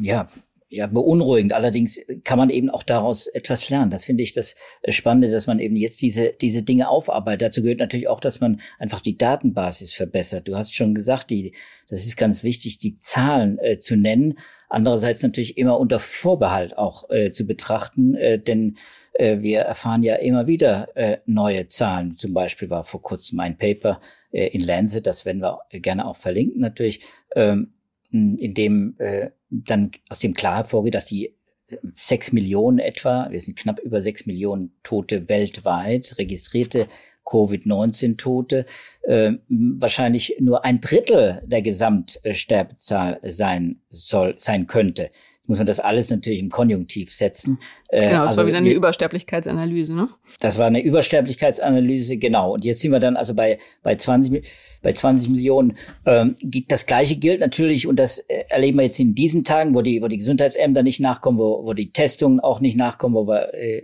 [0.00, 0.28] ja,
[0.72, 1.52] ja, beunruhigend.
[1.52, 3.90] Allerdings kann man eben auch daraus etwas lernen.
[3.90, 4.56] Das finde ich das
[4.88, 7.42] Spannende, dass man eben jetzt diese, diese Dinge aufarbeitet.
[7.42, 10.48] Dazu gehört natürlich auch, dass man einfach die Datenbasis verbessert.
[10.48, 11.52] Du hast schon gesagt, die,
[11.88, 14.38] das ist ganz wichtig, die Zahlen äh, zu nennen.
[14.70, 18.78] Andererseits natürlich immer unter Vorbehalt auch äh, zu betrachten, äh, denn äh,
[19.18, 22.16] wir erfahren ja immer wieder äh, neue Zahlen.
[22.16, 24.00] Zum Beispiel war vor kurzem ein Paper
[24.32, 27.02] äh, in Lancet, das werden wir gerne auch verlinken natürlich,
[27.34, 27.74] ähm,
[28.10, 31.34] in dem äh, dann aus dem klar hervorgeht, dass die
[31.68, 36.88] äh, sechs Millionen etwa, wir sind knapp über sechs Millionen Tote weltweit, registrierte
[37.24, 38.66] Covid-19-Tote,
[39.02, 45.10] äh, wahrscheinlich nur ein Drittel der Gesamtsterbezahl sein soll, sein könnte
[45.46, 47.58] muss man das alles natürlich im Konjunktiv setzen.
[47.88, 50.08] Äh, genau, das also, war wieder eine Übersterblichkeitsanalyse, ne?
[50.40, 52.54] Das war eine Übersterblichkeitsanalyse, genau.
[52.54, 54.46] Und jetzt sind wir dann also bei, bei 20,
[54.82, 55.76] bei 20 Millionen.
[56.06, 56.36] Ähm,
[56.68, 60.00] das Gleiche gilt natürlich, und das äh, erleben wir jetzt in diesen Tagen, wo die,
[60.00, 63.82] wo die Gesundheitsämter nicht nachkommen, wo, wo die Testungen auch nicht nachkommen, wo wir äh,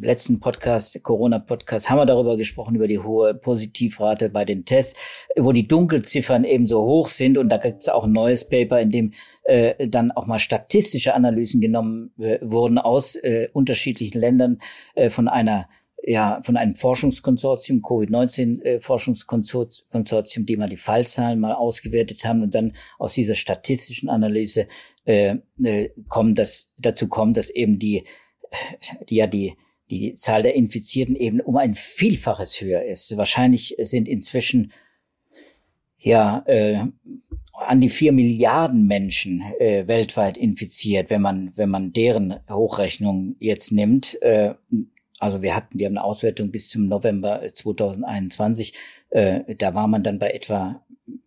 [0.00, 4.98] letzten Podcast, Corona-Podcast, haben wir darüber gesprochen, über die hohe Positivrate bei den Tests,
[5.36, 7.38] wo die Dunkelziffern eben so hoch sind.
[7.38, 9.12] Und da gibt es auch ein neues Paper, in dem
[9.44, 14.60] äh, dann auch mal statistische Analysen genommen äh, wurden aus äh, unterschiedlichen Ländern
[14.94, 15.68] äh, von einer
[16.04, 22.72] ja, von einem Forschungskonsortium, Covid-19-Forschungskonsortium, äh, die mal die Fallzahlen mal ausgewertet haben und dann
[22.98, 24.66] aus dieser statistischen Analyse
[25.04, 28.02] äh, äh, kommen, dass, dazu kommen, dass eben die,
[29.08, 29.54] die ja die
[29.90, 33.16] die Zahl der Infizierten eben um ein Vielfaches höher ist.
[33.16, 34.72] Wahrscheinlich sind inzwischen
[35.98, 36.84] ja äh,
[37.52, 43.72] an die vier Milliarden Menschen äh, weltweit infiziert, wenn man wenn man deren Hochrechnung jetzt
[43.72, 44.20] nimmt.
[44.22, 44.54] Äh,
[45.18, 48.74] also wir hatten die haben eine Auswertung bis zum November 2021.
[49.10, 50.82] Äh, da war man dann bei etwa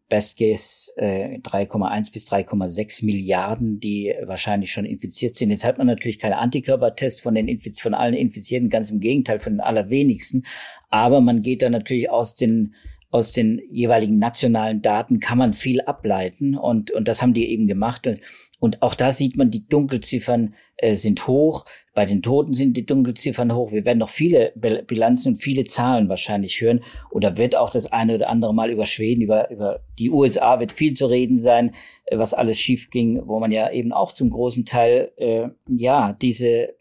[0.07, 5.49] Best Case äh, 3,1 bis 3,6 Milliarden, die wahrscheinlich schon infiziert sind.
[5.49, 9.39] Jetzt hat man natürlich keine Antikörpertests von den Infiz von allen Infizierten, ganz im Gegenteil,
[9.39, 10.45] von den allerwenigsten.
[10.89, 12.75] Aber man geht da natürlich aus den
[13.15, 17.65] aus den jeweiligen nationalen Daten kann man viel ableiten und, und das haben die eben
[17.65, 18.05] gemacht.
[18.07, 18.19] Und,
[18.59, 21.65] und auch da sieht man, die Dunkelziffern äh, sind hoch.
[21.93, 23.71] Bei den Toten sind die Dunkelziffern hoch.
[23.71, 26.81] Wir werden noch viele Bilanzen und viele Zahlen wahrscheinlich hören.
[27.11, 30.71] Oder wird auch das eine oder andere Mal über Schweden, über, über die USA wird
[30.71, 34.29] viel zu reden sein, äh, was alles schief ging, wo man ja eben auch zum
[34.29, 36.75] großen Teil, äh, ja, diese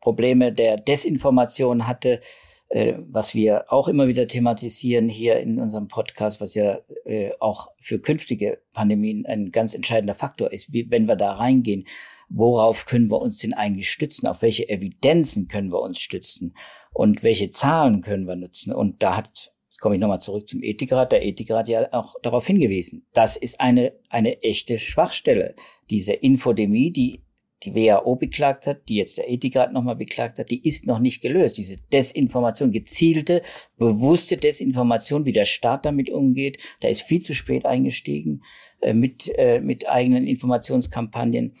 [0.00, 2.20] Probleme der Desinformation hatte,
[2.68, 8.00] was wir auch immer wieder thematisieren hier in unserem Podcast, was ja äh, auch für
[8.00, 11.86] künftige Pandemien ein ganz entscheidender Faktor ist, wie, wenn wir da reingehen,
[12.28, 16.56] worauf können wir uns denn eigentlich stützen, auf welche Evidenzen können wir uns stützen
[16.92, 18.72] und welche Zahlen können wir nutzen.
[18.72, 21.12] Und da hat Jetzt komme ich nochmal zurück zum Ethikrat.
[21.12, 23.06] Der Ethikrat ja auch darauf hingewiesen.
[23.12, 25.54] Das ist eine, eine echte Schwachstelle.
[25.90, 27.25] Diese Infodemie, die
[27.66, 31.20] die WHO beklagt hat, die jetzt der Ethikrat nochmal beklagt hat, die ist noch nicht
[31.20, 31.58] gelöst.
[31.58, 33.42] Diese Desinformation, gezielte,
[33.76, 38.42] bewusste Desinformation, wie der Staat damit umgeht, da ist viel zu spät eingestiegen
[38.80, 41.56] äh, mit, äh, mit eigenen Informationskampagnen.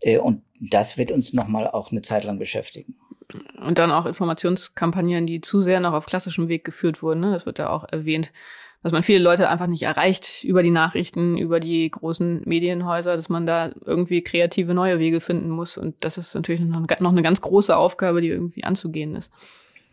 [0.00, 2.96] Äh, und das wird uns nochmal auch eine Zeit lang beschäftigen.
[3.60, 7.20] Und dann auch Informationskampagnen, die zu sehr noch auf klassischem Weg geführt wurden.
[7.20, 7.32] Ne?
[7.32, 8.32] Das wird da auch erwähnt
[8.82, 13.28] dass man viele Leute einfach nicht erreicht über die Nachrichten, über die großen Medienhäuser, dass
[13.28, 15.76] man da irgendwie kreative neue Wege finden muss.
[15.76, 19.32] Und das ist natürlich noch eine ganz große Aufgabe, die irgendwie anzugehen ist.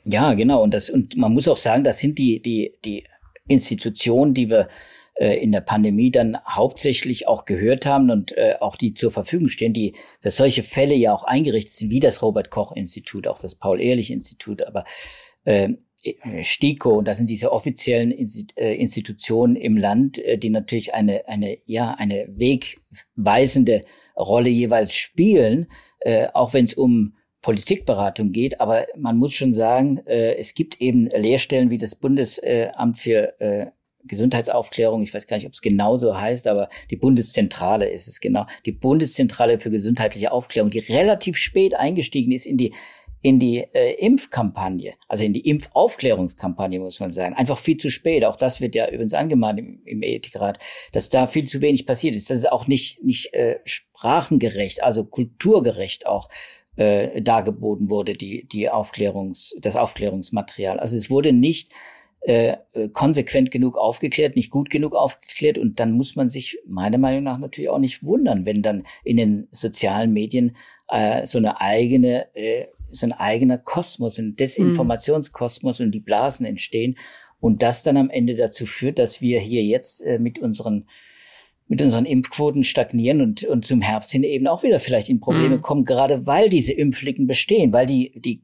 [0.06, 0.62] Ja, genau.
[0.62, 3.06] Und das, und man muss auch sagen, das sind die, die, die
[3.48, 4.69] Institutionen, die wir
[5.15, 9.50] äh, in der Pandemie dann hauptsächlich auch gehört haben und äh, auch die zur Verfügung
[9.50, 13.39] stehen, die für solche Fälle ja auch eingerichtet sind, wie das Robert Koch Institut, auch
[13.39, 14.62] das Paul Ehrlich Institut.
[14.62, 14.86] Aber
[15.43, 15.69] äh,
[16.41, 21.96] STIKO, das sind diese offiziellen äh, Institutionen im Land, äh, die natürlich eine, eine, ja,
[21.98, 25.68] eine wegweisende Rolle jeweils spielen,
[26.00, 28.60] äh, auch wenn es um Politikberatung geht.
[28.60, 33.72] Aber man muss schon sagen, es gibt eben Lehrstellen wie das Bundesamt für
[34.08, 38.20] Gesundheitsaufklärung, ich weiß gar nicht, ob es genau so heißt, aber die Bundeszentrale ist es
[38.20, 42.74] genau, die Bundeszentrale für gesundheitliche Aufklärung, die relativ spät eingestiegen ist in die
[43.21, 47.34] in die äh, Impfkampagne, also in die Impfaufklärungskampagne, muss man sagen.
[47.34, 48.23] Einfach viel zu spät.
[48.23, 50.60] Auch das wird ja übrigens angemahnt im, im Ethikrat,
[50.91, 52.30] dass da viel zu wenig passiert ist.
[52.30, 56.30] Das ist auch nicht, nicht äh, sprachengerecht, also kulturgerecht auch
[56.75, 60.80] äh, dargeboten wurde, die, die Aufklärungs, das Aufklärungsmaterial.
[60.80, 61.71] Also es wurde nicht
[62.25, 62.57] äh,
[62.91, 65.57] konsequent genug aufgeklärt, nicht gut genug aufgeklärt.
[65.57, 69.17] Und dann muss man sich meiner Meinung nach natürlich auch nicht wundern, wenn dann in
[69.17, 70.57] den sozialen Medien
[70.89, 76.97] äh, so eine eigene, äh, so ein eigener Kosmos, ein Desinformationskosmos und die Blasen entstehen.
[77.39, 80.88] Und das dann am Ende dazu führt, dass wir hier jetzt äh, mit unseren
[81.67, 85.57] mit unseren Impfquoten stagnieren und, und zum Herbst hin eben auch wieder vielleicht in Probleme
[85.57, 85.61] mhm.
[85.61, 88.43] kommen, gerade weil diese Impflicken bestehen, weil die, die,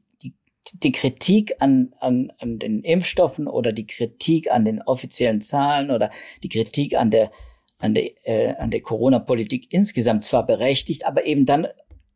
[0.72, 6.10] die, Kritik an, an, an den Impfstoffen oder die Kritik an den offiziellen Zahlen oder
[6.42, 7.30] die Kritik an der,
[7.78, 11.66] an der, äh, an der Corona-Politik insgesamt zwar berechtigt, aber eben dann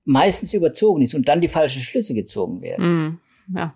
[0.04, 3.18] meistens überzogen ist und dann die falschen Schlüsse gezogen werden.
[3.48, 3.74] Mm, ja.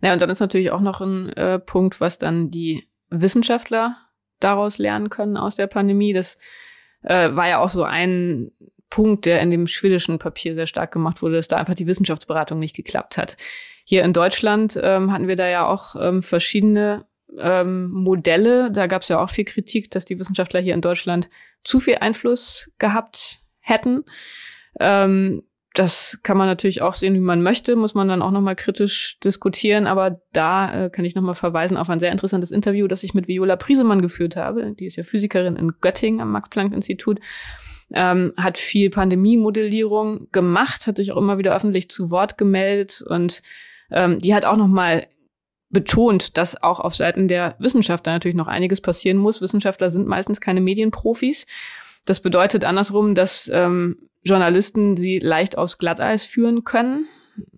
[0.00, 3.96] Naja, und dann ist natürlich auch noch ein äh, Punkt, was dann die Wissenschaftler
[4.40, 6.12] daraus lernen können aus der Pandemie.
[6.12, 6.38] Das
[7.02, 8.50] äh, war ja auch so ein
[8.90, 12.58] Punkt, der in dem schwedischen Papier sehr stark gemacht wurde, dass da einfach die Wissenschaftsberatung
[12.58, 13.36] nicht geklappt hat.
[13.88, 17.06] Hier in Deutschland ähm, hatten wir da ja auch ähm, verschiedene
[17.38, 18.72] ähm, Modelle.
[18.72, 21.30] Da gab es ja auch viel Kritik, dass die Wissenschaftler hier in Deutschland
[21.62, 24.02] zu viel Einfluss gehabt hätten.
[24.80, 28.56] Ähm, das kann man natürlich auch sehen, wie man möchte, muss man dann auch nochmal
[28.56, 29.86] kritisch diskutieren.
[29.86, 33.28] Aber da äh, kann ich nochmal verweisen auf ein sehr interessantes Interview, das ich mit
[33.28, 34.72] Viola Priesemann geführt habe.
[34.72, 37.20] Die ist ja Physikerin in Göttingen am Max-Planck-Institut.
[37.92, 43.42] Ähm, hat viel Pandemie-Modellierung gemacht, hat sich auch immer wieder öffentlich zu Wort gemeldet und
[43.90, 45.06] ähm, die hat auch nochmal
[45.70, 49.40] betont, dass auch auf Seiten der Wissenschaftler natürlich noch einiges passieren muss.
[49.40, 51.46] Wissenschaftler sind meistens keine Medienprofis.
[52.06, 57.06] Das bedeutet andersrum, dass ähm, Journalisten sie leicht aufs Glatteis führen können.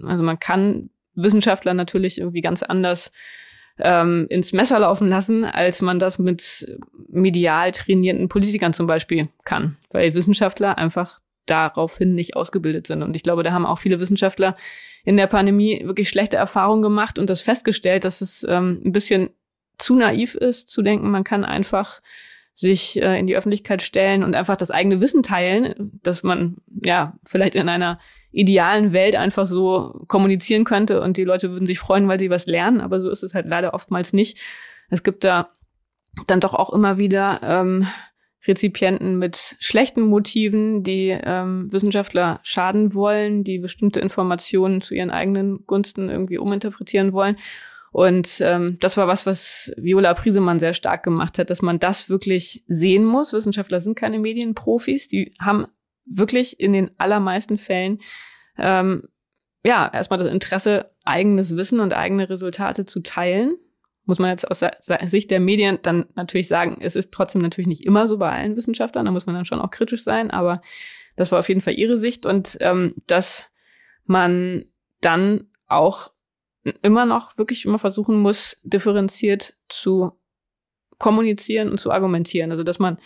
[0.03, 3.13] Also man kann Wissenschaftler natürlich irgendwie ganz anders
[3.79, 9.77] ähm, ins Messer laufen lassen, als man das mit medial trainierten Politikern zum Beispiel kann,
[9.93, 13.03] weil Wissenschaftler einfach daraufhin nicht ausgebildet sind.
[13.03, 14.57] Und ich glaube, da haben auch viele Wissenschaftler
[15.05, 19.31] in der Pandemie wirklich schlechte Erfahrungen gemacht und das festgestellt, dass es ähm, ein bisschen
[19.79, 22.01] zu naiv ist, zu denken, man kann einfach
[22.59, 27.17] sich äh, in die Öffentlichkeit stellen und einfach das eigene Wissen teilen, dass man ja
[27.25, 28.01] vielleicht in einer
[28.33, 32.47] idealen Welt einfach so kommunizieren könnte und die Leute würden sich freuen, weil sie was
[32.47, 34.41] lernen, aber so ist es halt leider oftmals nicht.
[34.91, 35.51] Es gibt da
[36.27, 37.87] dann doch auch immer wieder ähm,
[38.47, 45.65] Rezipienten mit schlechten Motiven, die ähm, Wissenschaftler schaden wollen, die bestimmte Informationen zu ihren eigenen
[45.67, 47.37] Gunsten irgendwie uminterpretieren wollen.
[47.91, 52.09] Und ähm, das war was, was Viola Priesemann sehr stark gemacht hat, dass man das
[52.09, 53.33] wirklich sehen muss.
[53.33, 55.67] Wissenschaftler sind keine Medienprofis, die haben
[56.05, 57.99] wirklich in den allermeisten Fällen
[58.57, 59.09] ähm,
[59.65, 63.57] ja erstmal das Interesse, eigenes Wissen und eigene Resultate zu teilen.
[64.09, 64.65] Muss man jetzt aus
[65.05, 68.57] Sicht der Medien dann natürlich sagen, es ist trotzdem natürlich nicht immer so bei allen
[68.57, 70.63] Wissenschaftlern, da muss man dann schon auch kritisch sein, aber
[71.17, 73.51] das war auf jeden Fall ihre Sicht und ähm, dass
[74.07, 74.65] man
[75.03, 76.11] dann auch
[76.83, 80.13] immer noch wirklich immer versuchen muss, differenziert zu
[80.99, 82.51] kommunizieren und zu argumentieren.
[82.51, 82.99] Also dass man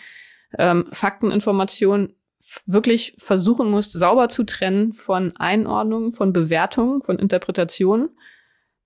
[0.57, 2.15] ähm, Fakteninformationen
[2.65, 8.09] wirklich versuchen muss, sauber zu trennen von Einordnungen, von Bewertungen, von Interpretationen.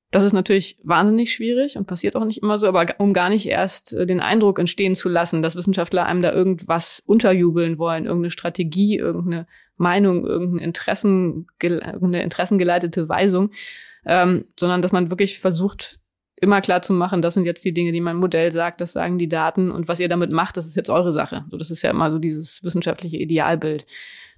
[0.09, 3.45] Das ist natürlich wahnsinnig schwierig und passiert auch nicht immer so, aber um gar nicht
[3.47, 8.31] erst äh, den Eindruck entstehen zu lassen, dass Wissenschaftler einem da irgendwas unterjubeln wollen, irgendeine
[8.31, 13.51] Strategie, irgendeine Meinung, irgendeine, Interessen, irgendeine interessengeleitete Weisung,
[14.05, 15.99] ähm, sondern dass man wirklich versucht,
[16.39, 19.17] immer klar zu machen, das sind jetzt die Dinge, die mein Modell sagt, das sagen
[19.17, 21.45] die Daten und was ihr damit macht, das ist jetzt eure Sache.
[21.49, 23.85] So, das ist ja immer so dieses wissenschaftliche Idealbild.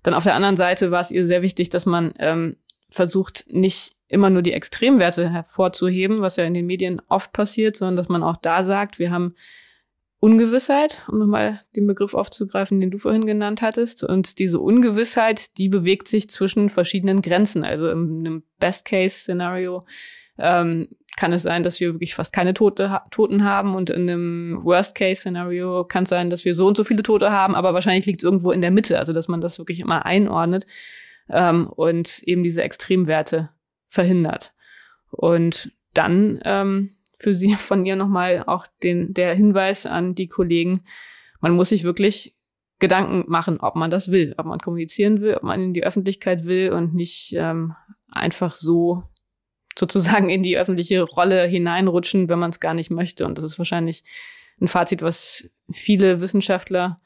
[0.02, 2.56] Dann auf der anderen Seite war es ihr sehr wichtig, dass man ähm,
[2.90, 7.96] versucht, nicht immer nur die Extremwerte hervorzuheben, was ja in den Medien oft passiert, sondern
[7.96, 9.36] dass man auch da sagt, wir haben
[10.20, 14.04] Ungewissheit, um nochmal den Begriff aufzugreifen, den du vorhin genannt hattest.
[14.04, 17.64] Und diese Ungewissheit, die bewegt sich zwischen verschiedenen Grenzen.
[17.64, 19.86] Also in einem Best-Case-Szenario
[20.38, 24.58] ähm, kann es sein, dass wir wirklich fast keine Tote, Toten haben und in einem
[24.62, 28.22] Worst-Case-Szenario kann es sein, dass wir so und so viele Tote haben, aber wahrscheinlich liegt
[28.22, 30.66] es irgendwo in der Mitte, also dass man das wirklich immer einordnet
[31.30, 33.50] ähm, und eben diese Extremwerte
[33.90, 34.54] verhindert.
[35.12, 40.84] Und dann ähm, für Sie von mir nochmal auch den, der Hinweis an die Kollegen,
[41.42, 42.36] man muss sich wirklich
[42.80, 46.46] Gedanken machen, ob man das will, ob man kommunizieren will, ob man in die Öffentlichkeit
[46.46, 47.76] will und nicht ähm,
[48.10, 49.04] einfach so
[49.78, 53.26] sozusagen in die öffentliche Rolle hineinrutschen, wenn man es gar nicht möchte.
[53.26, 54.04] Und das ist wahrscheinlich
[54.62, 56.98] ein Fazit, was viele Wissenschaftler,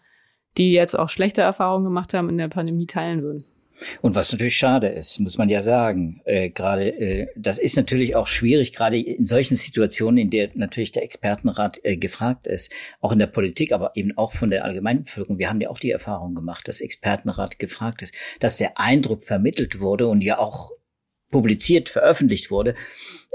[0.57, 3.43] die jetzt auch schlechte Erfahrungen gemacht haben, in der Pandemie teilen würden.
[4.01, 8.15] Und was natürlich schade ist, muss man ja sagen, äh, gerade äh, das ist natürlich
[8.15, 12.71] auch schwierig, gerade in solchen Situationen, in der natürlich der Expertenrat äh, gefragt ist,
[13.01, 15.39] auch in der Politik, aber eben auch von der allgemeinen Bevölkerung.
[15.39, 19.79] Wir haben ja auch die Erfahrung gemacht, dass Expertenrat gefragt ist, dass der Eindruck vermittelt
[19.79, 20.71] wurde und ja auch
[21.33, 22.75] publiziert, veröffentlicht wurde.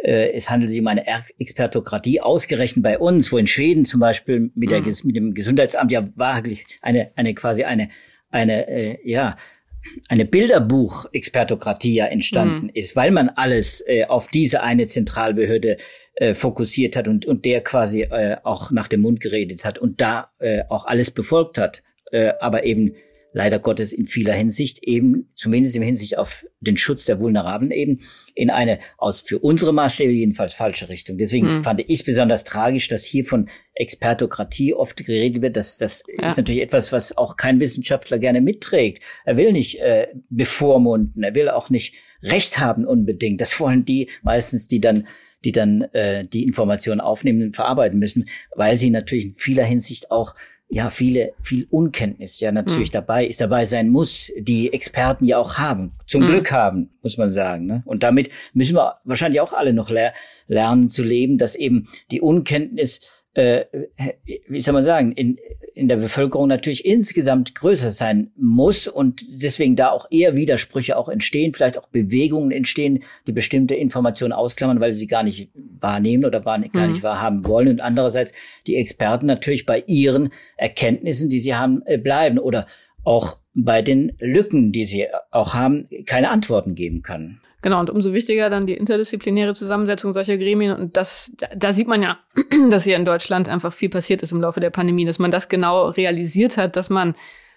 [0.03, 1.05] Äh, es handelt sich um eine
[1.39, 4.95] Expertokratie, ausgerechnet bei uns, wo in Schweden zum Beispiel mit, der, mhm.
[5.05, 7.91] mit dem Gesundheitsamt ja wirklich eine, eine quasi eine,
[8.31, 9.37] eine, äh, ja,
[10.09, 12.71] eine Bilderbuch-Expertokratie ja entstanden mhm.
[12.75, 15.77] ist, weil man alles äh, auf diese eine Zentralbehörde
[16.15, 20.01] äh, fokussiert hat und, und der quasi äh, auch nach dem Mund geredet hat und
[20.01, 22.95] da äh, auch alles befolgt hat, äh, aber eben
[23.33, 28.01] leider Gottes in vieler Hinsicht eben, zumindest im Hinsicht auf den Schutz der Vulnerablen eben,
[28.35, 31.19] in eine aus für unsere Maßstäbe jedenfalls falsche Richtung.
[31.19, 31.63] Deswegen hm.
[31.63, 35.57] fand ich besonders tragisch, dass hier von Expertokratie oft geredet wird.
[35.57, 36.27] Das, das ja.
[36.27, 39.03] ist natürlich etwas, was auch kein Wissenschaftler gerne mitträgt.
[39.25, 43.41] Er will nicht äh, bevormunden, er will auch nicht Recht haben unbedingt.
[43.41, 45.07] Das wollen die meistens, die dann
[45.45, 48.25] die dann äh, die Informationen aufnehmen und verarbeiten müssen,
[48.57, 50.35] weil sie natürlich in vieler Hinsicht auch
[50.69, 52.95] ja viele viel Unkenntnis ja natürlich mhm.
[52.95, 56.27] dabei ist dabei sein muss die Experten ja auch haben zum mhm.
[56.27, 57.83] Glück haben muss man sagen ne?
[57.87, 60.13] und damit müssen wir wahrscheinlich auch alle noch ler
[60.47, 63.65] lernen zu leben dass eben die Unkenntnis äh,
[64.49, 65.39] wie soll man sagen in
[65.79, 71.09] in der Bevölkerung natürlich insgesamt größer sein muss und deswegen da auch eher Widersprüche auch
[71.09, 76.41] entstehen, vielleicht auch Bewegungen entstehen, die bestimmte Informationen ausklammern, weil sie gar nicht wahrnehmen oder
[76.41, 77.03] gar nicht mhm.
[77.03, 77.69] wahrhaben wollen.
[77.69, 78.33] Und andererseits
[78.67, 82.67] die Experten natürlich bei ihren Erkenntnissen, die sie haben, äh, bleiben oder
[83.05, 87.41] auch bei den Lücken, die sie auch haben, keine Antworten geben können.
[87.61, 90.77] Genau, und umso wichtiger dann die interdisziplinäre Zusammensetzung solcher Gremien.
[90.77, 92.19] Und das, da, sieht man ja,
[92.71, 95.49] dass hier in Deutschland einfach viel passiert ist im Laufe der Pandemie, dass man das
[95.49, 97.15] genau realisiert hat, dass man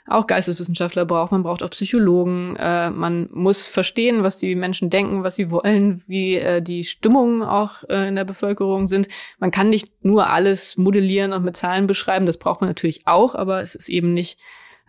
[0.08, 5.24] auch Geisteswissenschaftler braucht, man braucht auch Psychologen, äh, man muss verstehen, was die Menschen denken,
[5.24, 9.08] was sie wollen, wie äh, die Stimmungen auch äh, in der Bevölkerung sind.
[9.40, 13.36] Man kann nicht nur alles modellieren und mit Zahlen beschreiben, das braucht man natürlich auch,
[13.36, 14.40] aber es ist eben nicht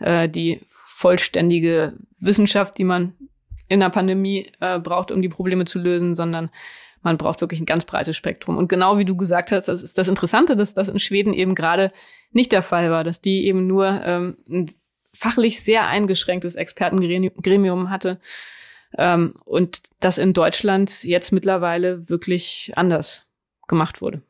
[0.01, 3.15] äh, die vollständige Wissenschaft, die man
[3.69, 6.51] in der Pandemie äh, braucht, um die Probleme zu lösen, sondern
[7.03, 8.57] man braucht wirklich ein ganz breites Spektrum.
[8.57, 11.55] Und genau wie du gesagt hast, das ist das Interessante, dass das in Schweden eben
[11.55, 11.91] gerade
[12.31, 14.71] nicht der Fall war, dass die eben nur ähm, ein
[15.13, 18.21] fachlich sehr eingeschränktes Expertengremium hatte
[18.97, 23.25] ähm, und das in Deutschland jetzt mittlerweile wirklich anders
[23.69, 24.23] gemacht wurde.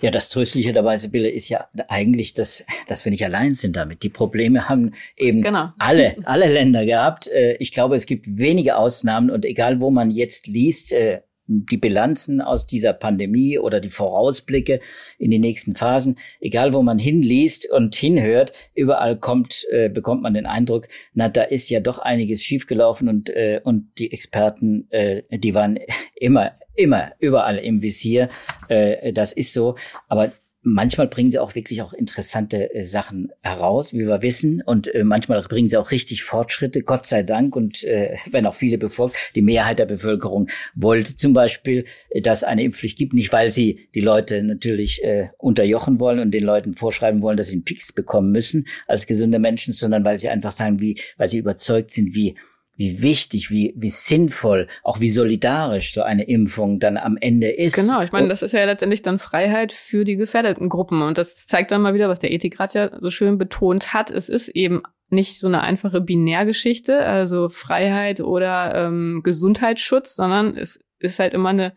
[0.00, 4.02] Ja, das Tröstliche dabei, Sibylle, ist ja eigentlich, dass, dass wir nicht allein sind damit.
[4.02, 5.70] Die Probleme haben eben genau.
[5.78, 7.28] alle, alle Länder gehabt.
[7.28, 11.76] Äh, ich glaube, es gibt wenige Ausnahmen und egal, wo man jetzt liest, äh, die
[11.76, 14.80] Bilanzen aus dieser Pandemie oder die Vorausblicke
[15.18, 20.34] in die nächsten Phasen, egal wo man hinliest und hinhört, überall kommt, äh, bekommt man
[20.34, 25.22] den Eindruck, na, da ist ja doch einiges schiefgelaufen und, äh, und die Experten, äh,
[25.30, 25.78] die waren
[26.16, 28.28] immer immer überall im Visier.
[28.68, 29.76] Äh, das ist so.
[30.08, 30.32] Aber
[30.66, 34.62] manchmal bringen sie auch wirklich auch interessante äh, Sachen heraus, wie wir wissen.
[34.62, 37.54] Und äh, manchmal bringen sie auch richtig Fortschritte, Gott sei Dank.
[37.54, 42.42] Und äh, wenn auch viele befolgt, die Mehrheit der Bevölkerung wollte zum Beispiel, äh, dass
[42.44, 46.74] eine Impfpflicht gibt, nicht weil sie die Leute natürlich äh, unterjochen wollen und den Leuten
[46.74, 50.52] vorschreiben wollen, dass sie einen Pix bekommen müssen als gesunde Menschen, sondern weil sie einfach
[50.52, 52.34] sagen, wie, weil sie überzeugt sind, wie
[52.76, 57.76] wie wichtig, wie, wie sinnvoll, auch wie solidarisch so eine Impfung dann am Ende ist.
[57.76, 61.02] Genau, ich meine, das ist ja letztendlich dann Freiheit für die gefährdeten Gruppen.
[61.02, 64.10] Und das zeigt dann mal wieder, was der Ethikrat ja so schön betont hat.
[64.10, 70.80] Es ist eben nicht so eine einfache Binärgeschichte, also Freiheit oder ähm, Gesundheitsschutz, sondern es
[70.98, 71.74] ist halt immer eine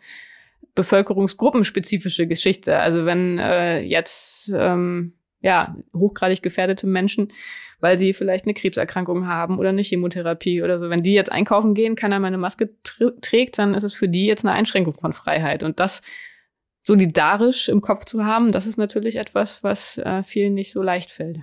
[0.76, 2.78] bevölkerungsgruppenspezifische Geschichte.
[2.78, 7.30] Also wenn äh, jetzt ähm, ja hochgradig gefährdete Menschen
[7.80, 10.90] weil sie vielleicht eine Krebserkrankung haben oder eine Chemotherapie oder so.
[10.90, 12.70] Wenn die jetzt einkaufen gehen, keiner mehr eine Maske
[13.22, 15.64] trägt, dann ist es für die jetzt eine Einschränkung von Freiheit.
[15.64, 16.02] Und das
[16.84, 21.12] solidarisch im Kopf zu haben, das ist natürlich etwas, was äh, vielen nicht so leicht
[21.12, 21.40] fällt.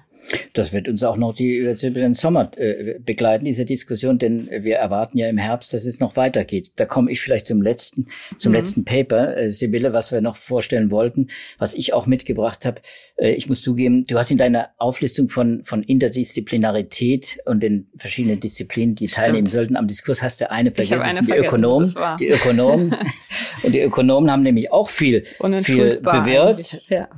[0.52, 4.76] Das wird uns auch noch die, über den Sommer äh, begleiten, diese Diskussion, denn wir
[4.76, 6.72] erwarten ja im Herbst, dass es noch weitergeht.
[6.76, 8.06] Da komme ich vielleicht zum letzten,
[8.38, 8.58] zum mhm.
[8.58, 12.80] letzten Paper, äh, Sibylle, was wir noch vorstellen wollten, was ich auch mitgebracht habe.
[13.16, 18.40] Äh, ich muss zugeben, du hast in deiner Auflistung von, von Interdisziplinarität und den verschiedenen
[18.40, 19.26] Disziplinen, die Stimmt.
[19.26, 21.94] teilnehmen sollten am Diskurs, hast du eine vergessen, eine die vergessen, Ökonomen.
[22.18, 22.96] Die Ökonomen.
[23.62, 25.24] und die Ökonomen haben nämlich auch viel,
[25.62, 26.82] viel bewirkt.
[26.88, 27.08] Ja.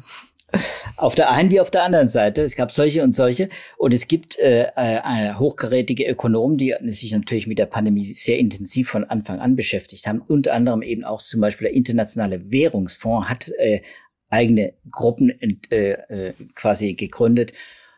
[0.96, 2.42] Auf der einen wie auf der anderen Seite.
[2.42, 3.48] Es gab solche und solche.
[3.76, 8.88] Und es gibt äh, äh, hochkarätige Ökonomen, die sich natürlich mit der Pandemie sehr intensiv
[8.88, 10.22] von Anfang an beschäftigt haben.
[10.26, 13.82] Unter anderem eben auch zum Beispiel der Internationale Währungsfonds hat äh,
[14.30, 15.30] eigene Gruppen
[15.70, 17.52] äh, äh, quasi gegründet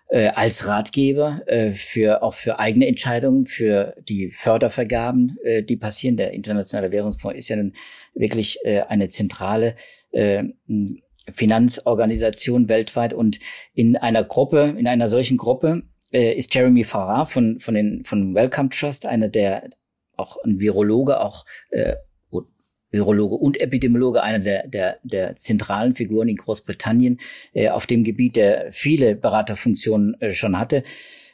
[0.08, 6.16] äh, als Ratgeber äh, für auch für eigene Entscheidungen, für die Fördervergaben, äh, die passieren.
[6.16, 7.74] Der Internationale Währungsfonds ist ja nun
[8.14, 9.76] wirklich äh, eine zentrale
[10.12, 10.44] äh,
[11.32, 13.38] Finanzorganisation weltweit und
[13.74, 18.34] in einer Gruppe, in einer solchen Gruppe äh, ist Jeremy Farrar von von den von
[18.34, 19.68] Wellcome Trust einer der
[20.16, 21.94] auch ein Virologe, auch äh,
[22.90, 27.20] Virologe und Epidemiologe, einer der, der, der zentralen Figuren in Großbritannien
[27.52, 30.82] äh, auf dem Gebiet, der viele Beraterfunktionen äh, schon hatte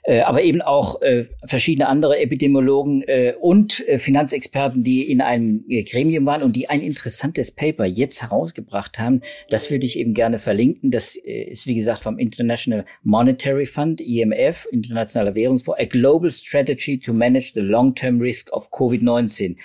[0.07, 5.65] äh, aber eben auch äh, verschiedene andere Epidemiologen äh, und äh, Finanzexperten, die in einem
[5.69, 9.21] äh, Gremium waren und die ein interessantes Paper jetzt herausgebracht haben.
[9.51, 10.93] Das würde ich eben gerne verlinken.
[10.93, 16.99] Das äh, ist, wie gesagt, vom International Monetary Fund, IMF, Internationaler Währungsfonds, A Global Strategy
[17.01, 19.57] to Manage the Long-Term Risk of COVID-19.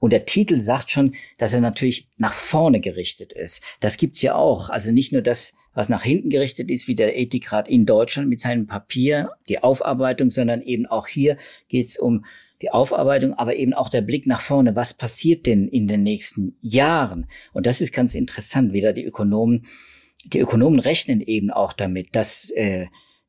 [0.00, 3.62] Und der Titel sagt schon, dass er natürlich nach vorne gerichtet ist.
[3.80, 4.70] Das gibt's ja auch.
[4.70, 8.40] Also nicht nur das, was nach hinten gerichtet ist, wie der Ethikrat in Deutschland mit
[8.40, 11.36] seinem Papier, die Aufarbeitung, sondern eben auch hier
[11.68, 12.24] geht's um
[12.62, 14.74] die Aufarbeitung, aber eben auch der Blick nach vorne.
[14.74, 17.26] Was passiert denn in den nächsten Jahren?
[17.52, 18.72] Und das ist ganz interessant.
[18.72, 19.66] Wieder die Ökonomen,
[20.24, 22.86] die Ökonomen rechnen eben auch damit, dass, äh,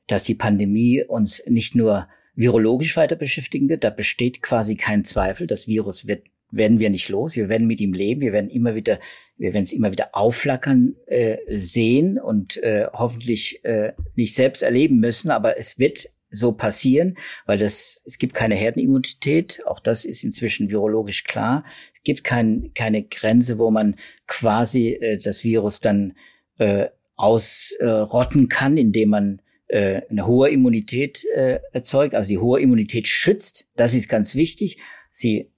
[0.07, 3.83] dass die Pandemie uns nicht nur virologisch weiter beschäftigen wird.
[3.83, 5.45] Da besteht quasi kein Zweifel.
[5.45, 7.35] Das Virus wird werden wir nicht los.
[7.35, 8.21] Wir werden mit ihm leben.
[8.21, 8.99] Wir werden immer wieder,
[9.37, 14.99] wir werden es immer wieder aufflackern äh, sehen und äh, hoffentlich äh, nicht selbst erleben
[14.99, 15.31] müssen.
[15.31, 19.61] Aber es wird so passieren, weil das, es gibt keine Herdenimmunität.
[19.65, 21.63] Auch das ist inzwischen virologisch klar.
[21.93, 23.95] Es gibt kein, keine Grenze, wo man
[24.27, 26.15] quasi äh, das Virus dann
[26.57, 32.15] äh, ausrotten kann, indem man äh, eine hohe Immunität äh, erzeugt.
[32.15, 33.67] Also die hohe Immunität schützt.
[33.75, 34.77] Das ist ganz wichtig.
[35.11, 35.51] Sie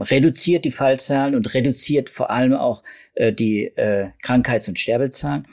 [0.00, 2.82] reduziert die Fallzahlen und reduziert vor allem auch
[3.14, 5.46] äh, die äh, Krankheits- und Sterbezahlen.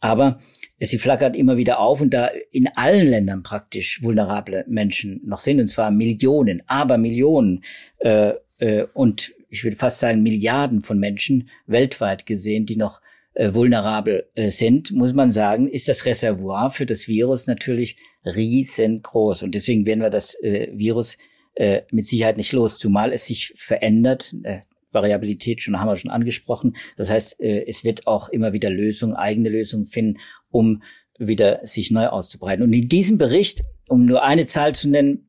[0.00, 0.38] Aber
[0.78, 5.60] sie flackert immer wieder auf und da in allen Ländern praktisch vulnerable Menschen noch sind,
[5.60, 7.62] und zwar Millionen, aber Millionen
[7.98, 13.00] äh, äh, und ich würde fast sagen Milliarden von Menschen weltweit gesehen, die noch
[13.34, 19.42] äh, vulnerabel äh, sind, muss man sagen, ist das Reservoir für das Virus natürlich riesengroß.
[19.42, 21.16] Und deswegen werden wir das äh, Virus
[21.56, 24.34] äh, mit Sicherheit nicht los, zumal es sich verändert.
[24.44, 24.60] Äh,
[24.92, 26.76] Variabilität schon haben wir schon angesprochen.
[26.96, 30.82] Das heißt, äh, es wird auch immer wieder Lösungen, eigene Lösungen finden, um
[31.18, 32.64] wieder sich neu auszubreiten.
[32.64, 35.26] Und in diesem Bericht, um nur eine Zahl zu nennen,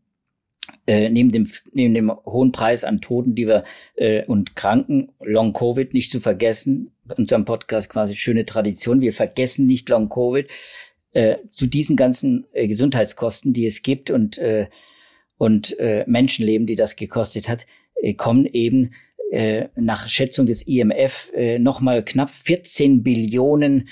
[0.86, 3.64] äh, neben dem neben dem hohen Preis an Toten, die wir
[3.96, 9.02] äh, und Kranken, Long Covid nicht zu vergessen, unserem Podcast quasi schöne Tradition.
[9.02, 10.50] Wir vergessen nicht Long Covid
[11.12, 14.68] äh, zu diesen ganzen äh, Gesundheitskosten, die es gibt und äh,
[15.38, 17.66] und äh, Menschenleben, die das gekostet hat,
[18.02, 18.92] äh, kommen eben
[19.32, 23.90] äh, nach Schätzung des IMF äh, nochmal knapp 14 Billionen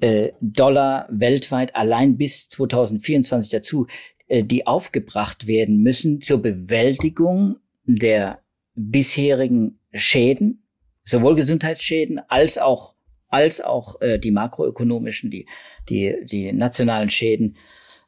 [0.00, 3.86] äh, Dollar weltweit allein bis 2024 dazu,
[4.28, 8.40] äh, die aufgebracht werden müssen zur Bewältigung der
[8.74, 10.66] bisherigen Schäden,
[11.04, 12.94] sowohl Gesundheitsschäden als auch
[13.28, 15.46] als auch äh, die makroökonomischen, die,
[15.88, 17.56] die, die nationalen Schäden,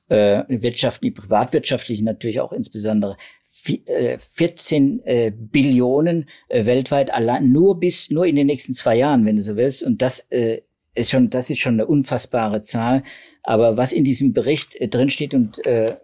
[0.08, 3.16] äh, wirtschaftlich, privatwirtschaftlichen natürlich auch insbesondere.
[3.62, 9.26] 14 äh, äh, Billionen äh, weltweit allein nur bis nur in den nächsten zwei Jahren,
[9.26, 9.82] wenn du so willst.
[9.82, 10.62] Und das äh,
[10.94, 13.02] ist schon, das ist schon eine unfassbare Zahl.
[13.42, 15.96] Aber was in diesem Bericht äh, drinsteht und äh,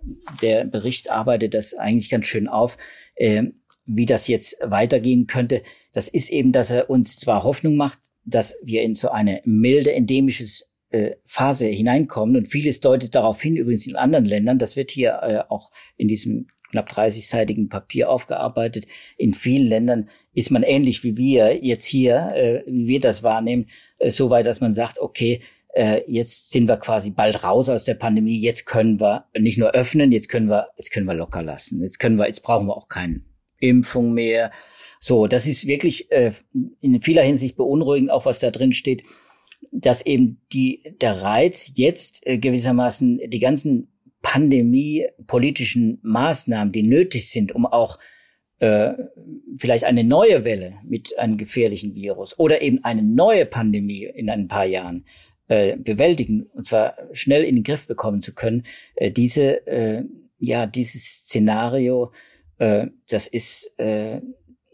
[0.43, 2.77] der Bericht arbeitet das eigentlich ganz schön auf,
[3.17, 3.45] äh,
[3.87, 8.57] wie das jetzt weitergehen könnte, das ist eben, dass er uns zwar Hoffnung macht, dass
[8.63, 13.87] wir in so eine milde endemisches äh, Phase hineinkommen und vieles deutet darauf hin, übrigens
[13.87, 18.87] in anderen Ländern, das wird hier äh, auch in diesem knapp 30-seitigen Papier aufgearbeitet.
[19.17, 23.67] In vielen Ländern ist man ähnlich wie wir jetzt hier, äh, wie wir das wahrnehmen,
[23.99, 25.41] äh, so weit, dass man sagt, okay,
[25.75, 29.73] äh, jetzt sind wir quasi bald raus aus der Pandemie, jetzt können wir nicht nur
[29.73, 31.83] öffnen, jetzt können wir, jetzt können wir locker lassen.
[31.83, 33.23] Jetzt können wir, jetzt brauchen wir auch keine
[33.59, 34.53] Impfung mehr.
[35.01, 36.31] So, das ist wirklich äh,
[36.81, 39.03] in vieler Hinsicht beunruhigend, auch was da drin steht,
[39.73, 43.89] dass eben die, der Reiz jetzt äh, gewissermaßen die ganzen
[44.23, 47.99] pandemiepolitischen Maßnahmen, die nötig sind, um auch
[48.59, 48.95] äh,
[49.59, 54.49] vielleicht eine neue Welle mit einem gefährlichen Virus oder eben eine neue Pandemie in ein
[54.49, 55.05] paar Jahren
[55.49, 58.65] äh, bewältigen und zwar schnell in den Griff bekommen zu können.
[58.97, 60.05] Äh, diese äh,
[60.39, 62.13] ja dieses Szenario,
[62.59, 64.21] äh, das ist äh,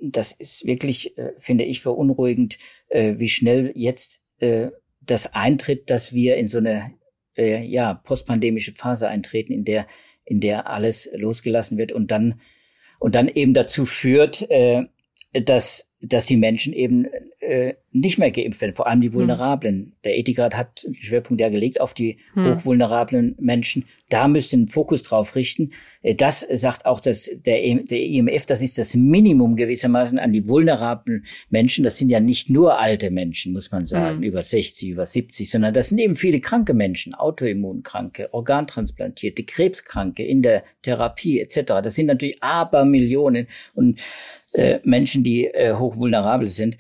[0.01, 4.69] das ist wirklich, äh, finde ich, beunruhigend, äh, wie schnell jetzt äh,
[5.01, 6.93] das eintritt, dass wir in so eine
[7.37, 9.87] äh, ja, postpandemische Phase eintreten, in der,
[10.25, 12.41] in der alles losgelassen wird und dann,
[12.99, 14.85] und dann eben dazu führt, äh,
[15.33, 17.07] dass dass die Menschen eben
[17.41, 19.15] äh, nicht mehr geimpft werden, vor allem die hm.
[19.15, 19.93] Vulnerablen.
[20.05, 22.55] Der Ethikrat hat den Schwerpunkt ja gelegt auf die hm.
[22.55, 23.85] hochvulnerablen Menschen.
[24.09, 25.73] Da müsste ein Fokus drauf richten.
[26.03, 30.33] Äh, das sagt auch das, der, e, der IMF, das ist das Minimum gewissermaßen an
[30.33, 31.85] die vulnerablen Menschen.
[31.85, 34.23] Das sind ja nicht nur alte Menschen, muss man sagen, hm.
[34.23, 40.41] über 60, über 70, sondern das sind eben viele kranke Menschen, Autoimmunkranke, Organtransplantierte, Krebskranke in
[40.41, 41.83] der Therapie etc.
[41.83, 43.49] Das sind natürlich Abermillionen.
[43.75, 44.01] Und
[44.53, 46.77] äh, Menschen, die äh, hochvulnerabel sind.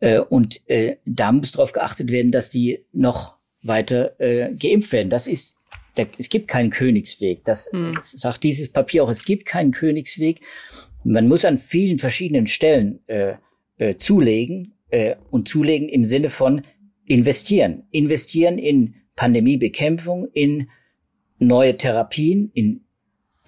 [0.00, 5.10] Äh, und äh, da muss darauf geachtet werden, dass die noch weiter äh, geimpft werden.
[5.10, 5.54] Das ist,
[5.96, 7.44] der, es gibt keinen Königsweg.
[7.44, 7.98] Das hm.
[8.02, 9.08] sagt dieses Papier auch.
[9.08, 10.40] Es gibt keinen Königsweg.
[11.04, 13.34] Man muss an vielen verschiedenen Stellen äh,
[13.78, 16.62] äh, zulegen äh, und zulegen im Sinne von
[17.06, 17.84] investieren.
[17.90, 20.68] Investieren in Pandemiebekämpfung, in
[21.38, 22.84] neue Therapien, in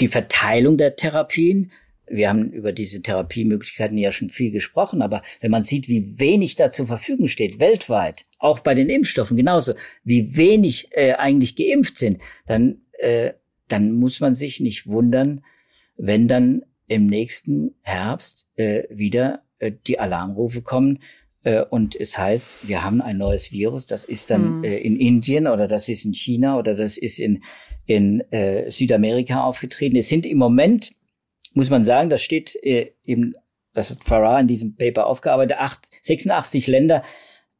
[0.00, 1.72] die Verteilung der Therapien,
[2.08, 6.56] wir haben über diese Therapiemöglichkeiten ja schon viel gesprochen, aber wenn man sieht, wie wenig
[6.56, 11.98] da zur Verfügung steht, weltweit, auch bei den Impfstoffen genauso, wie wenig äh, eigentlich geimpft
[11.98, 13.32] sind, dann, äh,
[13.68, 15.44] dann muss man sich nicht wundern,
[15.96, 21.00] wenn dann im nächsten Herbst äh, wieder äh, die Alarmrufe kommen,
[21.46, 24.64] äh, und es heißt, wir haben ein neues Virus, das ist dann mhm.
[24.64, 27.42] äh, in Indien oder das ist in China oder das ist in,
[27.86, 29.96] in äh, Südamerika aufgetreten.
[29.96, 30.92] Es sind im Moment
[31.56, 33.34] muss man sagen, das steht äh, eben,
[33.72, 37.02] das hat Farah in diesem Paper aufgearbeitet, acht, 86 Länder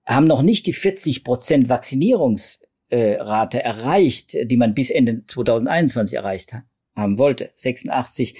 [0.05, 6.55] haben noch nicht die 40 Prozent Vaccinierungsrate erreicht, die man bis Ende 2021 erreicht
[6.95, 7.51] haben wollte.
[7.57, 8.37] 86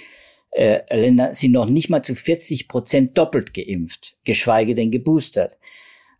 [0.51, 5.57] äh, Länder sind noch nicht mal zu 40 Prozent doppelt geimpft, geschweige denn geboostert.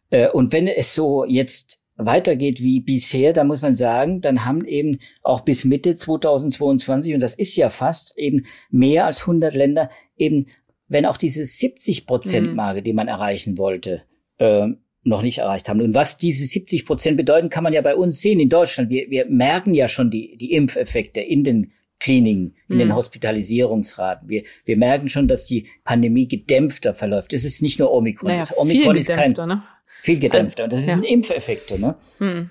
[0.09, 4.63] Äh, und wenn es so jetzt weitergeht wie bisher, da muss man sagen, dann haben
[4.65, 9.89] eben auch bis Mitte 2022, und das ist ja fast eben mehr als 100 Länder,
[10.15, 10.45] eben,
[10.87, 12.83] wenn auch diese 70 Prozent Marke, mhm.
[12.85, 14.03] die man erreichen wollte,
[14.37, 14.67] äh,
[15.03, 15.81] noch nicht erreicht haben.
[15.81, 18.89] Und was diese 70 Prozent bedeuten, kann man ja bei uns sehen in Deutschland.
[18.89, 22.79] Wir, wir merken ja schon die, die Impfeffekte in den Kliniken, in mhm.
[22.79, 24.29] den Hospitalisierungsraten.
[24.29, 27.33] Wir, wir merken schon, dass die Pandemie gedämpfter verläuft.
[27.33, 28.31] Es ist nicht nur Omikron.
[28.31, 29.63] Naja, Omikron ist kein, ne?
[29.87, 30.65] Viel gedämpfter.
[30.65, 30.93] Und das ja.
[30.93, 31.95] sind Impfeffekte, ne?
[32.17, 32.49] Hm.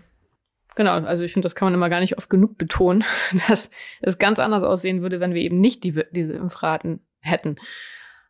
[0.75, 3.05] Genau, also ich finde, das kann man immer gar nicht oft genug betonen,
[3.49, 3.71] dass
[4.03, 7.57] es ganz anders aussehen würde, wenn wir eben nicht die, diese Impfraten hätten.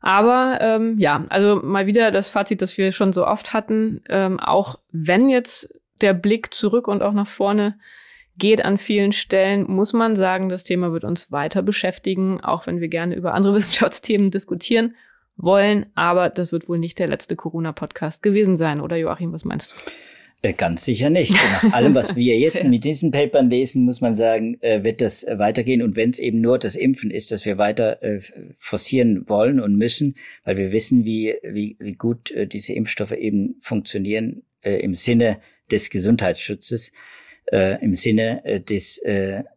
[0.01, 4.39] Aber ähm, ja, also mal wieder das Fazit, das wir schon so oft hatten, ähm,
[4.39, 7.79] auch wenn jetzt der Blick zurück und auch nach vorne
[8.39, 12.81] geht an vielen Stellen, muss man sagen, das Thema wird uns weiter beschäftigen, auch wenn
[12.81, 14.95] wir gerne über andere Wissenschaftsthemen diskutieren
[15.37, 15.87] wollen.
[15.95, 19.77] Aber das wird wohl nicht der letzte Corona-Podcast gewesen sein, oder Joachim, was meinst du?
[20.43, 21.35] Äh, ganz sicher nicht.
[21.35, 25.25] Nach allem, was wir jetzt mit diesen Papern lesen, muss man sagen, äh, wird das
[25.25, 25.83] äh, weitergehen.
[25.83, 27.99] Und wenn es eben nur das Impfen ist, dass wir weiter
[28.57, 30.15] forcieren wollen und müssen,
[30.45, 35.39] weil wir wissen, wie, wie, wie gut diese Impfstoffe eben funktionieren im Sinne
[35.71, 36.93] des Gesundheitsschutzes,
[37.53, 39.01] im Sinne des,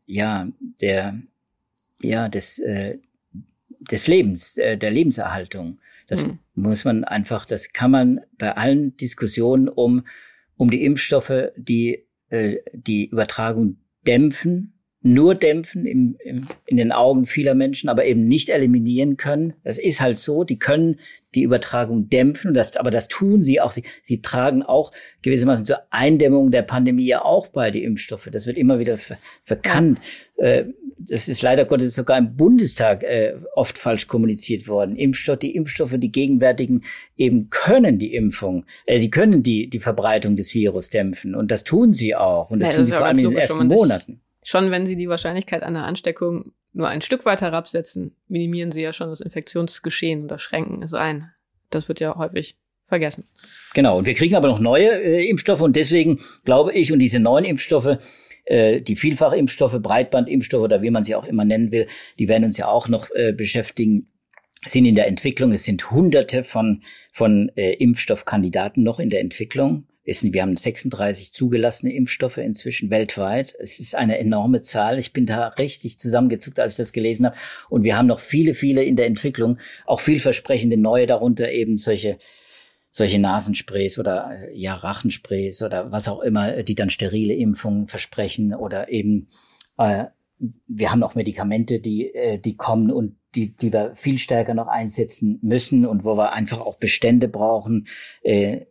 [0.06, 0.48] ja,
[0.82, 1.20] der,
[2.02, 2.62] ja, des,
[3.80, 5.80] des Lebens, äh, der Lebenserhaltung.
[6.08, 6.40] Das mhm.
[6.56, 10.04] muss man einfach, das kann man bei allen Diskussionen um
[10.58, 17.24] um die Impfstoffe, die äh, die Übertragung dämpfen nur dämpfen im, im, in den Augen
[17.24, 19.54] vieler Menschen, aber eben nicht eliminieren können.
[19.64, 20.44] Das ist halt so.
[20.44, 21.00] Die können
[21.36, 23.72] die Übertragung dämpfen, das, aber das tun sie auch.
[23.72, 24.92] Sie, sie tragen auch
[25.22, 28.28] gewissermaßen zur Eindämmung der Pandemie ja auch bei, die Impfstoffe.
[28.30, 30.00] Das wird immer wieder ver, verkannt.
[30.38, 30.46] Ja.
[30.46, 30.66] Äh,
[30.98, 34.98] das ist leider Gottes sogar im Bundestag äh, oft falsch kommuniziert worden.
[34.98, 36.84] Impfstoff, die Impfstoffe, die gegenwärtigen,
[37.16, 41.36] eben können die Impfung, äh, sie können die, die Verbreitung des Virus dämpfen.
[41.36, 42.52] Und das tun sie auch.
[42.52, 44.96] Und das ja, tun das sie vor allem in den ersten Monaten schon wenn sie
[44.96, 50.24] die Wahrscheinlichkeit einer Ansteckung nur ein Stück weit herabsetzen, minimieren sie ja schon das Infektionsgeschehen
[50.24, 51.32] oder schränken es ein.
[51.70, 53.28] Das wird ja häufig vergessen.
[53.74, 57.20] Genau, und wir kriegen aber noch neue äh, Impfstoffe und deswegen glaube ich, und diese
[57.20, 57.98] neuen Impfstoffe,
[58.46, 61.88] äh, die Vielfachimpfstoffe, Breitbandimpfstoffe oder wie man sie auch immer nennen will,
[62.18, 64.08] die werden uns ja auch noch äh, beschäftigen
[64.66, 65.52] sind in der Entwicklung.
[65.54, 71.32] Es sind hunderte von, von äh, Impfstoffkandidaten noch in der Entwicklung wissen, wir haben 36
[71.32, 73.56] zugelassene Impfstoffe inzwischen weltweit.
[73.60, 74.98] Es ist eine enorme Zahl.
[75.00, 77.36] Ich bin da richtig zusammengezuckt, als ich das gelesen habe.
[77.70, 82.18] Und wir haben noch viele, viele in der Entwicklung, auch vielversprechende neue, darunter eben solche
[82.92, 88.56] solche Nasensprays oder äh, ja Rachensprays oder was auch immer, die dann sterile Impfungen versprechen
[88.56, 89.28] oder eben
[89.78, 90.06] äh,
[90.68, 94.68] wir haben auch Medikamente, die äh, die kommen und die die wir viel stärker noch
[94.68, 97.88] einsetzen müssen und wo wir einfach auch Bestände brauchen,
[98.24, 98.66] äh,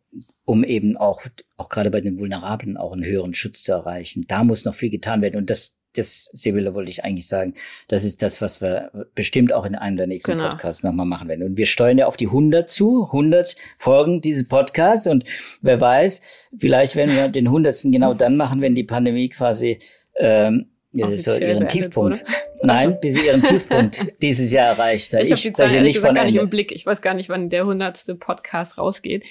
[0.45, 1.23] um eben auch,
[1.57, 4.25] auch gerade bei den Vulnerablen auch einen höheren Schutz zu erreichen.
[4.29, 5.37] Da muss noch viel getan werden.
[5.37, 7.55] Und das, das, Sibylle, wollte ich eigentlich sagen,
[7.89, 10.49] das ist das, was wir bestimmt auch in einem der nächsten genau.
[10.49, 11.43] Podcasts nochmal machen werden.
[11.43, 15.07] Und wir steuern ja auf die 100 zu, 100 Folgen dieses Podcasts.
[15.07, 15.25] Und
[15.61, 17.83] wer weiß, vielleicht werden wir den 100.
[17.85, 19.81] genau dann machen, wenn die Pandemie quasi
[20.17, 22.21] ähm, so ihren Tiefpunkt.
[22.21, 22.33] Wurde.
[22.63, 25.23] Nein, bis sie ihren Tiefpunkt dieses Jahr erreicht hat.
[25.23, 26.73] Ich, ich spreche nicht von gar nicht im Blick.
[26.73, 29.29] Ich weiß gar nicht, wann der hundertste Podcast rausgeht.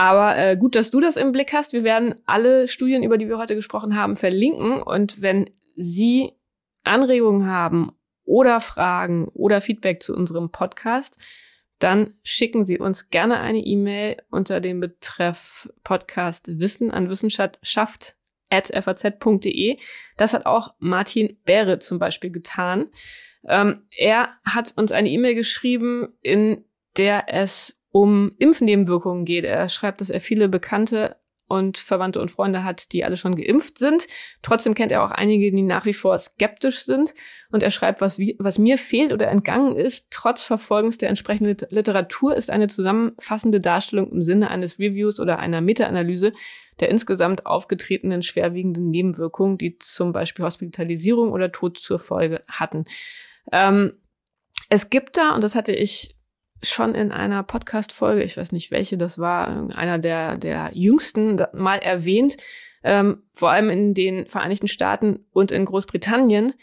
[0.00, 1.74] Aber äh, gut, dass du das im Blick hast.
[1.74, 4.82] Wir werden alle Studien, über die wir heute gesprochen haben, verlinken.
[4.82, 6.32] Und wenn Sie
[6.84, 7.92] Anregungen haben
[8.24, 11.18] oder Fragen oder Feedback zu unserem Podcast,
[11.80, 18.16] dann schicken Sie uns gerne eine E-Mail unter dem Betreff Podcast Wissen an Wissenschaft
[18.48, 19.76] at faz.de.
[20.16, 22.88] Das hat auch Martin Bäre zum Beispiel getan.
[23.46, 26.64] Ähm, er hat uns eine E-Mail geschrieben, in
[26.96, 29.44] der es um Impfnebenwirkungen geht.
[29.44, 31.16] Er schreibt, dass er viele Bekannte
[31.50, 34.06] und Verwandte und Freunde hat, die alle schon geimpft sind.
[34.40, 37.12] Trotzdem kennt er auch einige, die nach wie vor skeptisch sind.
[37.50, 41.56] Und er schreibt, was, wie, was mir fehlt oder entgangen ist, trotz Verfolgens der entsprechenden
[41.70, 46.32] Literatur, ist eine zusammenfassende Darstellung im Sinne eines Reviews oder einer Meta-Analyse
[46.78, 52.84] der insgesamt aufgetretenen schwerwiegenden Nebenwirkungen, die zum Beispiel Hospitalisierung oder Tod zur Folge hatten.
[53.52, 53.94] Ähm,
[54.68, 56.16] es gibt da, und das hatte ich
[56.62, 61.78] schon in einer Podcast-Folge, ich weiß nicht welche das war, einer der, der jüngsten, mal
[61.78, 62.36] erwähnt.
[62.82, 66.54] Ähm, vor allem in den Vereinigten Staaten und in Großbritannien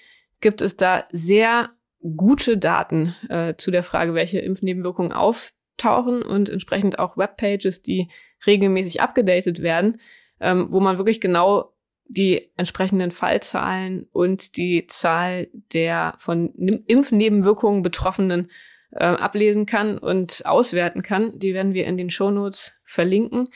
[0.41, 1.69] gibt es da sehr
[2.15, 8.09] gute Daten äh, zu der Frage, welche Impfnebenwirkungen auftauchen und entsprechend auch Webpages, die
[8.45, 9.99] regelmäßig abgedatet werden,
[10.39, 11.73] ähm, wo man wirklich genau
[12.09, 18.49] die entsprechenden Fallzahlen und die Zahl der von Impfnebenwirkungen Betroffenen
[18.91, 21.37] äh, ablesen kann und auswerten kann.
[21.39, 23.49] Die werden wir in den Shownotes verlinken.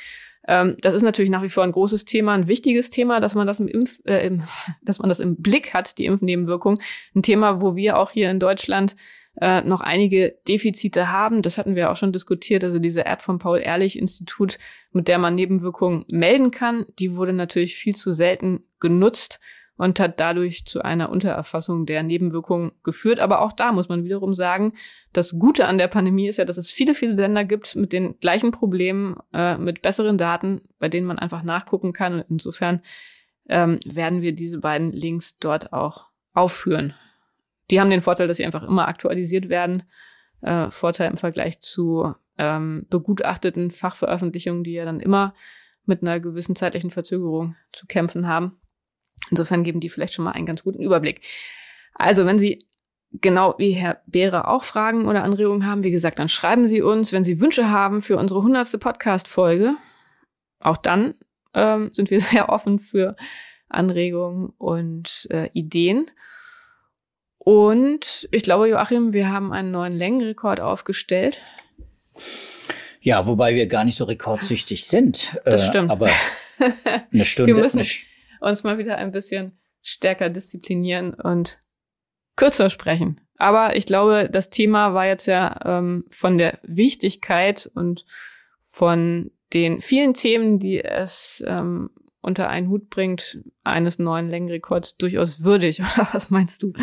[0.48, 3.48] Ähm, das ist natürlich nach wie vor ein großes Thema, ein wichtiges Thema, dass man
[3.48, 4.44] das im Impf, äh, im,
[4.82, 6.82] dass man das im Blick hat, die Impfnebenwirkung.
[7.16, 8.96] Ein Thema, wo wir auch hier in Deutschland
[9.40, 11.42] äh, noch einige Defizite haben.
[11.42, 12.64] Das hatten wir auch schon diskutiert.
[12.64, 14.58] Also diese App vom Paul-Ehrlich-Institut,
[14.94, 19.40] mit der man Nebenwirkungen melden kann, die wurde natürlich viel zu selten genutzt
[19.82, 23.20] und hat dadurch zu einer Untererfassung der Nebenwirkungen geführt.
[23.20, 24.74] Aber auch da muss man wiederum sagen,
[25.12, 28.20] das Gute an der Pandemie ist ja, dass es viele, viele Länder gibt mit den
[28.20, 32.14] gleichen Problemen, äh, mit besseren Daten, bei denen man einfach nachgucken kann.
[32.14, 32.82] Und insofern
[33.50, 36.94] ähm, werden wir diese beiden Links dort auch aufführen.
[37.72, 39.82] Die haben den Vorteil, dass sie einfach immer aktualisiert werden.
[40.42, 45.34] Äh, Vorteil im Vergleich zu ähm, begutachteten Fachveröffentlichungen, die ja dann immer
[45.88, 48.61] mit einer gewissen zeitlichen Verzögerung zu kämpfen haben.
[49.30, 51.22] Insofern geben die vielleicht schon mal einen ganz guten Überblick.
[51.94, 52.60] Also, wenn Sie
[53.14, 57.12] genau wie Herr Behre auch Fragen oder Anregungen haben, wie gesagt, dann schreiben Sie uns.
[57.12, 59.76] Wenn Sie Wünsche haben für unsere hundertste Podcast-Folge,
[60.60, 61.16] auch dann
[61.54, 63.16] ähm, sind wir sehr offen für
[63.70, 66.10] Anregungen und äh, Ideen.
[67.38, 71.42] Und ich glaube, Joachim, wir haben einen neuen Längenrekord aufgestellt.
[73.02, 75.40] Ja, wobei wir gar nicht so rekordsüchtig sind.
[75.44, 75.90] Das stimmt.
[75.90, 76.10] Äh, aber
[77.12, 77.56] eine Stunde.
[77.56, 77.84] wir müssen,
[78.42, 81.60] uns mal wieder ein bisschen stärker disziplinieren und
[82.36, 83.22] kürzer sprechen.
[83.38, 88.06] Aber ich glaube, das Thema war jetzt ja ähm, von der Wichtigkeit und
[88.60, 91.89] von den vielen Themen, die es ähm,
[92.22, 96.74] unter einen Hut bringt, eines neuen Längenrekords durchaus würdig, oder was meinst du?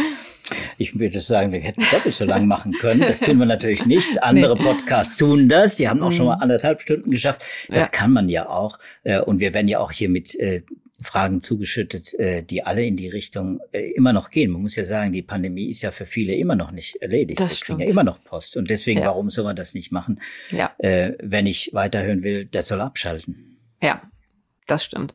[0.78, 3.00] Ich würde sagen, wir hätten doppelt so lang machen können.
[3.00, 4.22] Das tun wir natürlich nicht.
[4.22, 4.64] Andere nee.
[4.64, 5.76] Podcasts tun das.
[5.76, 6.42] Die haben auch schon mal mhm.
[6.42, 7.44] anderthalb Stunden geschafft.
[7.68, 7.90] Das ja.
[7.90, 8.78] kann man ja auch.
[9.02, 10.62] Äh, und wir werden ja auch hier mit äh,
[11.01, 14.51] Fragen zugeschüttet, äh, die alle in die Richtung immer noch gehen.
[14.51, 17.40] Man muss ja sagen, die Pandemie ist ja für viele immer noch nicht erledigt.
[17.40, 18.57] Das wir kriegen ja immer noch Post.
[18.57, 19.07] Und deswegen, ja.
[19.07, 20.20] warum soll man das nicht machen?
[20.51, 20.72] Ja.
[20.78, 23.59] Wenn ich weiterhören will, der soll abschalten.
[23.80, 24.03] Ja,
[24.66, 25.14] das stimmt.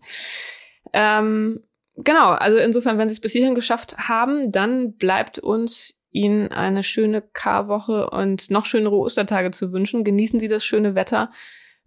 [0.93, 1.61] Ähm,
[1.97, 6.83] genau, also insofern, wenn Sie es bis hierhin geschafft haben, dann bleibt uns Ihnen eine
[6.83, 10.03] schöne Karwoche und noch schönere Ostertage zu wünschen.
[10.03, 11.31] Genießen Sie das schöne Wetter.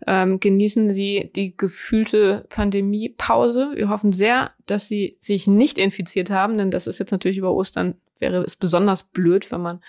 [0.07, 3.73] Ähm, genießen Sie die gefühlte Pandemiepause.
[3.75, 7.55] Wir hoffen sehr, dass Sie sich nicht infiziert haben, denn das ist jetzt natürlich über
[7.55, 9.81] Ostern, wäre es besonders blöd, wenn man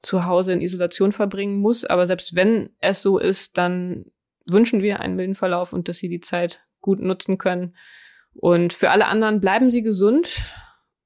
[0.00, 1.84] zu Hause in Isolation verbringen muss.
[1.84, 4.06] Aber selbst wenn es so ist, dann
[4.46, 7.76] wünschen wir einen milden Verlauf und dass Sie die Zeit gut nutzen können.
[8.34, 10.42] Und für alle anderen bleiben Sie gesund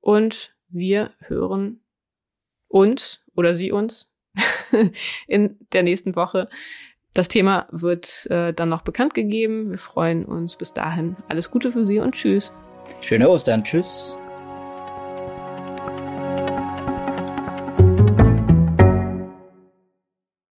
[0.01, 1.81] und wir hören
[2.69, 4.13] uns oder Sie uns
[5.27, 6.49] in der nächsten Woche.
[7.17, 9.71] Das Thema wird äh, dann noch bekannt gegeben.
[9.71, 11.17] Wir freuen uns bis dahin.
[11.31, 12.53] Alles Gute für Sie und tschüss.
[13.01, 13.65] Schöne Ostern.
[13.65, 14.19] Tschüss.